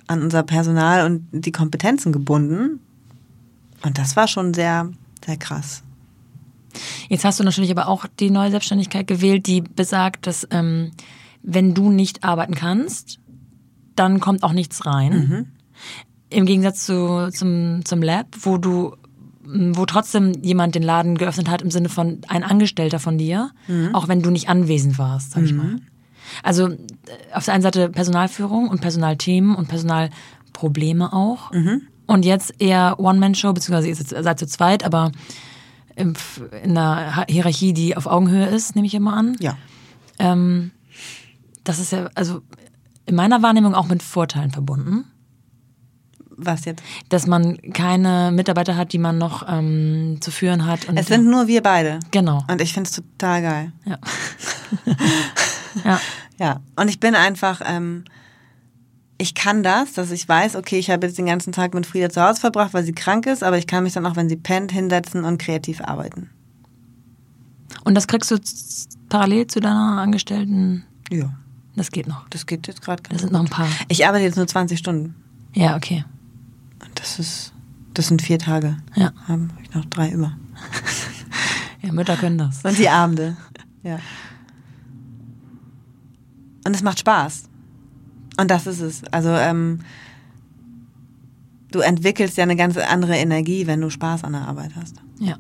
an 0.05 0.21
unser 0.21 0.43
Personal 0.43 1.07
und 1.07 1.27
die 1.31 1.51
Kompetenzen 1.51 2.11
gebunden 2.11 2.79
und 3.81 3.97
das 3.97 4.15
war 4.15 4.27
schon 4.27 4.53
sehr, 4.53 4.91
sehr 5.25 5.37
krass. 5.37 5.81
Jetzt 7.09 7.25
hast 7.25 7.39
du 7.39 7.43
natürlich 7.43 7.71
aber 7.71 7.87
auch 7.87 8.05
die 8.19 8.29
neue 8.29 8.51
Selbstständigkeit 8.51 9.07
gewählt, 9.07 9.47
die 9.47 9.61
besagt, 9.61 10.27
dass 10.27 10.47
ähm, 10.51 10.91
wenn 11.49 11.73
du 11.73 11.89
nicht 11.89 12.25
arbeiten 12.25 12.55
kannst, 12.55 13.19
dann 13.95 14.19
kommt 14.19 14.43
auch 14.43 14.51
nichts 14.51 14.85
rein. 14.85 15.47
Im 16.29 16.45
Gegensatz 16.45 16.85
zu, 16.85 17.29
zum, 17.31 17.85
zum 17.85 18.01
Lab, 18.01 18.27
wo 18.41 18.57
du 18.57 18.95
wo 19.49 19.85
trotzdem 19.85 20.33
jemand 20.43 20.75
den 20.75 20.83
Laden 20.83 21.17
geöffnet 21.17 21.49
hat 21.49 21.61
im 21.61 21.71
Sinne 21.71 21.87
von 21.87 22.19
ein 22.27 22.43
Angestellter 22.43 22.99
von 22.99 23.17
dir, 23.17 23.51
auch 23.93 24.09
wenn 24.09 24.21
du 24.21 24.29
nicht 24.29 24.49
anwesend 24.49 24.99
warst, 24.99 25.31
sag 25.31 25.43
ich 25.43 25.53
mal. 25.53 25.77
Also 26.43 26.71
auf 27.33 27.45
der 27.45 27.53
einen 27.53 27.63
Seite 27.63 27.87
Personalführung 27.87 28.67
und 28.67 28.81
Personalthemen 28.81 29.55
und 29.55 29.69
Personalprobleme 29.69 31.13
auch. 31.13 31.51
Und 32.07 32.25
jetzt 32.25 32.55
eher 32.59 32.99
One-Man-Show, 32.99 33.53
beziehungsweise 33.53 33.87
ihr 33.87 33.95
seid 33.95 34.37
zu 34.37 34.47
zweit, 34.47 34.83
aber 34.83 35.13
in 35.95 36.13
einer 36.63 37.25
Hierarchie, 37.29 37.71
die 37.71 37.95
auf 37.95 38.05
Augenhöhe 38.05 38.47
ist, 38.47 38.75
nehme 38.75 38.85
ich 38.85 38.95
immer 38.95 39.15
an. 39.15 39.37
Ja. 39.39 39.57
Ähm, 40.19 40.71
das 41.67 41.79
ist 41.79 41.91
ja, 41.91 42.09
also 42.15 42.41
in 43.05 43.15
meiner 43.15 43.41
Wahrnehmung 43.41 43.73
auch 43.75 43.87
mit 43.87 44.03
Vorteilen 44.03 44.51
verbunden, 44.51 45.05
Was 46.29 46.65
jetzt? 46.65 46.83
dass 47.09 47.25
man 47.27 47.57
keine 47.73 48.31
Mitarbeiter 48.33 48.75
hat, 48.75 48.93
die 48.93 48.99
man 48.99 49.17
noch 49.17 49.43
ähm, 49.47 50.17
zu 50.21 50.31
führen 50.31 50.65
hat. 50.65 50.87
Es 50.95 51.07
sind 51.07 51.25
nur 51.25 51.47
wir 51.47 51.61
beide. 51.63 51.99
genau. 52.11 52.43
Und 52.49 52.61
ich 52.61 52.73
finde 52.73 52.89
es 52.89 52.95
total 52.95 53.41
geil. 53.41 53.71
Ja. 53.85 53.97
ja. 55.85 56.01
Ja, 56.39 56.61
und 56.75 56.87
ich 56.87 56.99
bin 56.99 57.15
einfach, 57.15 57.61
ähm, 57.65 58.03
ich 59.17 59.33
kann 59.33 59.63
das, 59.63 59.93
dass 59.93 60.11
ich 60.11 60.29
weiß, 60.29 60.55
okay, 60.55 60.77
ich 60.77 60.91
habe 60.91 61.07
jetzt 61.07 61.17
den 61.17 61.25
ganzen 61.25 61.51
Tag 61.51 61.73
mit 61.73 61.87
Frieda 61.87 62.09
zu 62.11 62.21
Hause 62.21 62.39
verbracht, 62.41 62.75
weil 62.75 62.83
sie 62.83 62.93
krank 62.93 63.25
ist, 63.25 63.43
aber 63.43 63.57
ich 63.57 63.65
kann 63.65 63.83
mich 63.83 63.93
dann 63.93 64.05
auch, 64.05 64.15
wenn 64.15 64.29
sie 64.29 64.35
pennt, 64.35 64.71
hinsetzen 64.71 65.23
und 65.23 65.39
kreativ 65.39 65.81
arbeiten. 65.81 66.29
Und 67.83 67.95
das 67.95 68.05
kriegst 68.05 68.29
du 68.29 68.37
parallel 69.09 69.47
zu 69.47 69.59
deiner 69.59 69.99
Angestellten. 69.99 70.83
Ja, 71.09 71.33
Das 71.77 71.91
geht 71.91 72.07
noch. 72.07 72.27
das 72.29 72.47
geht 72.47 72.67
jetzt 72.67 72.81
gerade 72.81 73.03
Das 73.07 73.21
sind 73.21 73.31
noch 73.31 73.39
ein 73.39 73.49
paar. 73.49 73.67
Ich 73.87 74.05
arbeite 74.05 74.23
jetzt 74.23 74.35
nur 74.35 74.47
20 74.47 74.77
Stunden. 74.79 75.15
Ja, 75.53 75.75
okay. 75.75 76.03
Und 76.83 76.99
das 76.99 77.19
ist, 77.19 77.53
das 77.93 78.07
sind 78.07 78.21
vier 78.21 78.39
Tage. 78.39 78.77
Ja. 78.95 79.13
Haben 79.27 79.51
ich 79.63 79.73
noch 79.73 79.85
drei 79.85 80.09
über. 80.11 80.35
Ja, 81.83 81.93
Mütter 81.93 82.17
können 82.17 82.39
das. 82.39 82.65
Und 82.65 82.77
die 82.79 82.89
Abende. 82.89 83.37
Ja. 83.83 83.99
Und 86.65 86.75
es 86.75 86.81
macht 86.81 86.99
Spaß. 86.99 87.43
Und 88.41 88.49
das 88.51 88.65
ist 88.67 88.81
es. 88.81 89.03
Also, 89.05 89.29
ähm, 89.29 89.79
du 91.71 91.79
entwickelst 91.79 92.35
ja 92.35 92.43
eine 92.43 92.55
ganz 92.55 92.75
andere 92.77 93.15
Energie, 93.15 93.67
wenn 93.67 93.79
du 93.79 93.91
Spaß 93.91 94.23
an 94.23 94.33
der 94.33 94.41
Arbeit 94.47 94.75
hast. 94.75 94.95
Ja. 95.19 95.37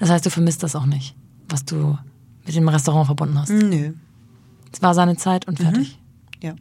Das 0.00 0.10
heißt, 0.10 0.24
du 0.24 0.30
vermisst 0.30 0.62
das 0.62 0.74
auch 0.74 0.86
nicht, 0.86 1.14
was 1.50 1.64
du 1.66 1.98
mit 2.46 2.56
dem 2.56 2.68
Restaurant 2.68 3.06
verbunden 3.06 3.38
hast. 3.38 3.50
Nö. 3.50 3.92
Es 4.72 4.82
war 4.82 4.94
seine 4.94 5.16
Zeit 5.16 5.46
und 5.48 5.58
fertig. 5.58 5.98
Ja. 6.42 6.54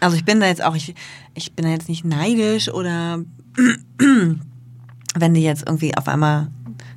Also 0.00 0.16
ich 0.16 0.24
bin 0.24 0.40
da 0.40 0.46
jetzt 0.46 0.62
auch, 0.62 0.76
ich, 0.76 0.94
ich 1.34 1.52
bin 1.54 1.64
da 1.64 1.70
jetzt 1.70 1.88
nicht 1.88 2.04
neidisch 2.04 2.68
oder 2.68 3.24
wenn 5.14 5.34
die 5.34 5.42
jetzt 5.42 5.64
irgendwie 5.66 5.96
auf 5.96 6.08
einmal 6.08 6.48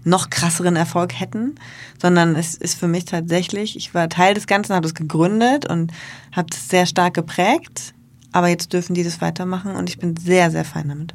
noch 0.04 0.30
krasseren 0.30 0.76
Erfolg 0.76 1.20
hätten, 1.20 1.56
sondern 2.00 2.36
es 2.36 2.56
ist 2.56 2.80
für 2.80 2.88
mich 2.88 3.06
tatsächlich, 3.06 3.76
ich 3.76 3.94
war 3.94 4.10
Teil 4.10 4.34
des 4.34 4.48
Ganzen, 4.48 4.74
habe 4.74 4.88
es 4.88 4.96
gegründet 4.96 5.68
und 5.68 5.92
habe 6.32 6.48
es 6.52 6.70
sehr 6.70 6.86
stark 6.86 7.14
geprägt, 7.14 7.94
aber 8.32 8.48
jetzt 8.48 8.74
dürfen 8.74 8.94
die 8.94 9.04
das 9.04 9.22
weitermachen 9.22 9.76
und 9.76 9.90
ich 9.90 10.00
bin 10.00 10.18
sehr, 10.18 10.50
sehr 10.52 10.66
fein 10.66 10.90
damit. 10.90 11.14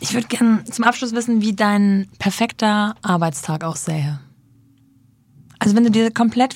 Ich 0.00 0.14
würde 0.14 0.28
gerne 0.28 0.64
zum 0.64 0.84
Abschluss 0.84 1.12
wissen, 1.12 1.42
wie 1.42 1.54
dein 1.54 2.08
perfekter 2.18 2.94
Arbeitstag 3.02 3.64
aussähe. 3.64 4.20
Also 5.58 5.76
wenn 5.76 5.84
du 5.84 5.90
dir 5.90 6.10
komplett 6.10 6.54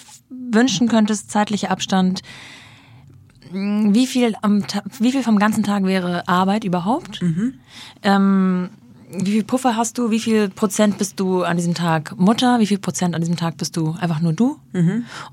wünschen 0.50 0.88
könntest, 0.88 1.30
zeitlicher 1.30 1.70
Abstand, 1.70 2.22
mh, 3.52 3.94
wie 3.94 4.06
viel, 4.06 4.34
am 4.42 4.64
wie 4.98 5.12
viel 5.12 5.22
vom 5.22 5.38
ganzen 5.38 5.62
Tag 5.64 5.84
wäre 5.84 6.26
Arbeit 6.28 6.64
überhaupt? 6.64 7.20
Ähm, 8.02 8.70
wie 9.16 9.30
viel 9.32 9.44
Puffer 9.44 9.76
hast 9.76 9.98
du? 9.98 10.10
Wie 10.10 10.18
viel 10.18 10.48
Prozent 10.48 10.98
bist 10.98 11.20
du 11.20 11.42
an 11.44 11.56
diesem 11.56 11.74
Tag 11.74 12.18
Mutter? 12.18 12.58
Wie 12.58 12.66
viel 12.66 12.78
Prozent 12.78 13.14
an 13.14 13.20
diesem 13.20 13.36
Tag 13.36 13.56
bist 13.56 13.76
du 13.76 13.94
einfach 14.00 14.20
nur 14.20 14.32
du? 14.32 14.58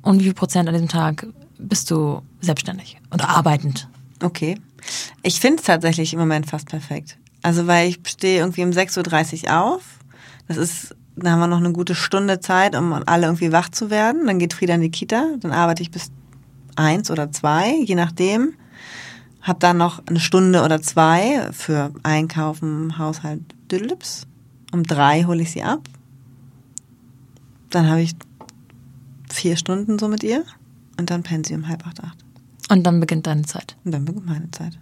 Und 0.02 0.20
wie 0.20 0.26
viel 0.26 0.34
Prozent 0.34 0.68
an 0.68 0.74
diesem 0.76 0.90
Tag 0.90 1.26
bist 1.58 1.90
du 1.90 2.22
selbstständig 2.42 3.00
oder 3.12 3.30
arbeitend? 3.30 3.88
Okay. 4.22 4.60
Ich 5.24 5.40
finde 5.40 5.58
es 5.60 5.64
tatsächlich 5.64 6.14
im 6.14 6.20
Moment 6.20 6.48
fast 6.48 6.68
perfekt. 6.68 7.18
Also 7.42 7.66
weil 7.66 7.90
ich 7.90 8.00
stehe 8.06 8.40
irgendwie 8.40 8.64
um 8.64 8.70
6.30 8.70 9.46
Uhr 9.46 9.64
auf. 9.64 9.84
Das 10.48 10.58
ist, 10.58 10.96
da 11.24 11.32
haben 11.32 11.40
wir 11.40 11.48
noch 11.48 11.58
eine 11.58 11.72
gute 11.72 11.96
Stunde 11.96 12.40
Zeit, 12.40 12.76
um 12.76 12.94
alle 12.94 13.28
irgendwie 13.28 13.52
wach 13.52 13.70
zu 13.70 13.90
werden. 13.90 14.26
Dann 14.26 14.40
geht 14.40 14.54
Frieda 14.54 14.76
in 14.76 14.82
die 14.82 14.92
Kita. 14.92 15.36
Dann 15.40 15.52
arbeite 15.52 15.84
ich 15.84 15.92
bis 15.92 16.12
eins 16.76 17.12
oder 17.12 17.32
zwei, 17.32 17.76
je 17.84 17.96
nachdem. 17.96 18.54
Hab 19.42 19.60
dann 19.60 19.78
noch 19.78 20.06
eine 20.06 20.20
Stunde 20.20 20.64
oder 20.64 20.82
zwei 20.82 21.50
für 21.52 21.92
Einkaufen, 22.04 22.98
Haushalt, 22.98 23.42
Düdelips. 23.72 24.28
Um 24.72 24.84
drei 24.84 25.24
hole 25.24 25.42
ich 25.42 25.52
sie 25.52 25.64
ab. 25.64 25.82
Dann 27.70 27.90
habe 27.90 28.02
ich 28.02 28.16
vier 29.30 29.58
Stunden 29.58 29.98
so 29.98 30.08
mit 30.08 30.24
ihr 30.24 30.44
und 31.00 31.10
dann 31.10 31.24
pennen 31.24 31.44
sie 31.44 31.56
um 31.56 31.68
halb 31.68 31.86
acht, 31.88 32.04
acht. 32.04 32.18
Und 32.70 32.84
dann 32.84 33.00
beginnt 33.00 33.28
deine 33.28 33.44
Zeit. 33.44 33.76
Und 33.84 33.92
dann 33.92 34.06
beginnt 34.06 34.26
meine 34.26 34.52
Zeit. 34.52 34.78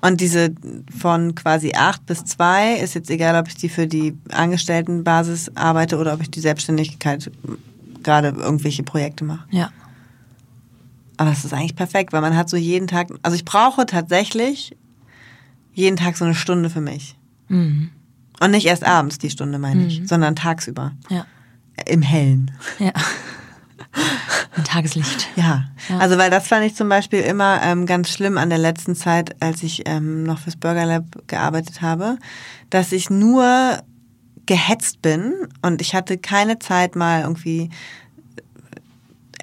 Und 0.00 0.20
diese 0.20 0.50
von 0.98 1.34
quasi 1.34 1.72
acht 1.74 2.04
bis 2.06 2.24
zwei 2.24 2.74
ist 2.74 2.94
jetzt 2.94 3.10
egal, 3.10 3.40
ob 3.40 3.48
ich 3.48 3.56
die 3.56 3.68
für 3.68 3.86
die 3.86 4.16
Angestelltenbasis 4.30 5.56
arbeite 5.56 5.98
oder 5.98 6.14
ob 6.14 6.22
ich 6.22 6.30
die 6.30 6.40
Selbstständigkeit 6.40 7.30
gerade 8.02 8.28
irgendwelche 8.28 8.82
Projekte 8.82 9.24
mache. 9.24 9.46
Ja. 9.50 9.70
Aber 11.16 11.32
es 11.32 11.44
ist 11.44 11.52
eigentlich 11.52 11.76
perfekt, 11.76 12.12
weil 12.12 12.22
man 12.22 12.36
hat 12.36 12.48
so 12.48 12.56
jeden 12.56 12.88
Tag, 12.88 13.08
also 13.22 13.34
ich 13.34 13.44
brauche 13.44 13.84
tatsächlich 13.86 14.76
jeden 15.74 15.96
Tag 15.96 16.16
so 16.16 16.24
eine 16.24 16.34
Stunde 16.34 16.70
für 16.70 16.80
mich. 16.80 17.16
Mhm. 17.48 17.90
Und 18.40 18.50
nicht 18.52 18.66
erst 18.66 18.84
abends 18.86 19.18
die 19.18 19.28
Stunde, 19.28 19.58
meine 19.58 19.86
ich, 19.86 20.02
sondern 20.06 20.34
tagsüber. 20.34 20.92
Ja. 21.10 21.26
Im 21.86 22.00
Hellen. 22.00 22.50
Ja. 22.78 22.92
Ein 24.56 24.64
Tageslicht. 24.64 25.28
Ja. 25.36 25.64
Ja. 25.88 25.98
also 25.98 26.18
weil 26.18 26.30
das 26.30 26.48
fand 26.48 26.66
ich 26.66 26.74
zum 26.74 26.88
Beispiel 26.88 27.20
immer 27.20 27.60
ähm, 27.62 27.86
ganz 27.86 28.08
schlimm 28.10 28.36
an 28.36 28.50
der 28.50 28.58
letzten 28.58 28.94
Zeit, 28.94 29.40
als 29.40 29.62
ich 29.62 29.82
ähm, 29.86 30.24
noch 30.24 30.40
fürs 30.40 30.56
Burger 30.56 30.86
Lab 30.86 31.04
gearbeitet 31.28 31.82
habe, 31.82 32.18
dass 32.68 32.92
ich 32.92 33.10
nur 33.10 33.78
gehetzt 34.46 35.00
bin 35.02 35.34
und 35.62 35.80
ich 35.80 35.94
hatte 35.94 36.18
keine 36.18 36.58
Zeit 36.58 36.96
mal 36.96 37.22
irgendwie 37.22 37.70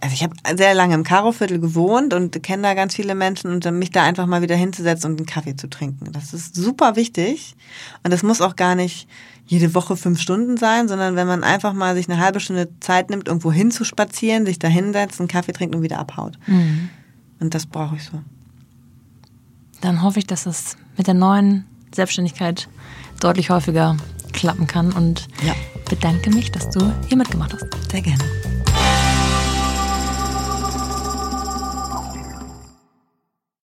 also 0.01 0.13
ich 0.13 0.23
habe 0.23 0.35
sehr 0.57 0.73
lange 0.73 0.95
im 0.95 1.03
Karoviertel 1.03 1.59
gewohnt 1.59 2.13
und 2.13 2.41
kenne 2.43 2.63
da 2.63 2.73
ganz 2.73 2.95
viele 2.95 3.15
Menschen 3.15 3.51
und 3.51 3.65
mich 3.71 3.91
da 3.91 4.03
einfach 4.03 4.25
mal 4.25 4.41
wieder 4.41 4.55
hinzusetzen 4.55 5.11
und 5.11 5.17
einen 5.19 5.25
Kaffee 5.25 5.55
zu 5.55 5.69
trinken. 5.69 6.11
Das 6.11 6.33
ist 6.33 6.55
super 6.55 6.95
wichtig 6.95 7.55
und 8.03 8.11
das 8.11 8.23
muss 8.23 8.41
auch 8.41 8.55
gar 8.55 8.75
nicht 8.75 9.07
jede 9.45 9.73
Woche 9.73 9.95
fünf 9.95 10.19
Stunden 10.19 10.57
sein, 10.57 10.87
sondern 10.87 11.15
wenn 11.15 11.27
man 11.27 11.43
einfach 11.43 11.73
mal 11.73 11.95
sich 11.95 12.09
eine 12.09 12.19
halbe 12.19 12.39
Stunde 12.39 12.67
Zeit 12.81 13.09
nimmt, 13.09 13.27
irgendwo 13.27 13.51
hinzuspazieren, 13.51 14.45
sich 14.45 14.59
da 14.59 14.67
hinsetzt, 14.67 15.19
einen 15.19 15.29
Kaffee 15.29 15.53
trinkt 15.53 15.73
und 15.75 15.81
wieder 15.83 15.99
abhaut. 15.99 16.37
Mhm. 16.47 16.89
Und 17.39 17.53
das 17.53 17.65
brauche 17.65 17.95
ich 17.95 18.03
so. 18.03 18.19
Dann 19.81 20.01
hoffe 20.01 20.19
ich, 20.19 20.27
dass 20.27 20.45
es 20.47 20.75
mit 20.97 21.07
der 21.07 21.13
neuen 21.13 21.65
Selbstständigkeit 21.93 22.67
deutlich 23.19 23.49
häufiger 23.49 23.95
klappen 24.33 24.67
kann 24.67 24.91
und 24.91 25.27
Ja. 25.43 25.53
bedanke 25.89 26.29
mich, 26.29 26.51
dass 26.51 26.69
du 26.69 26.91
hier 27.07 27.17
mitgemacht 27.17 27.53
hast. 27.53 27.65
Sehr 27.91 28.01
gerne. 28.01 28.23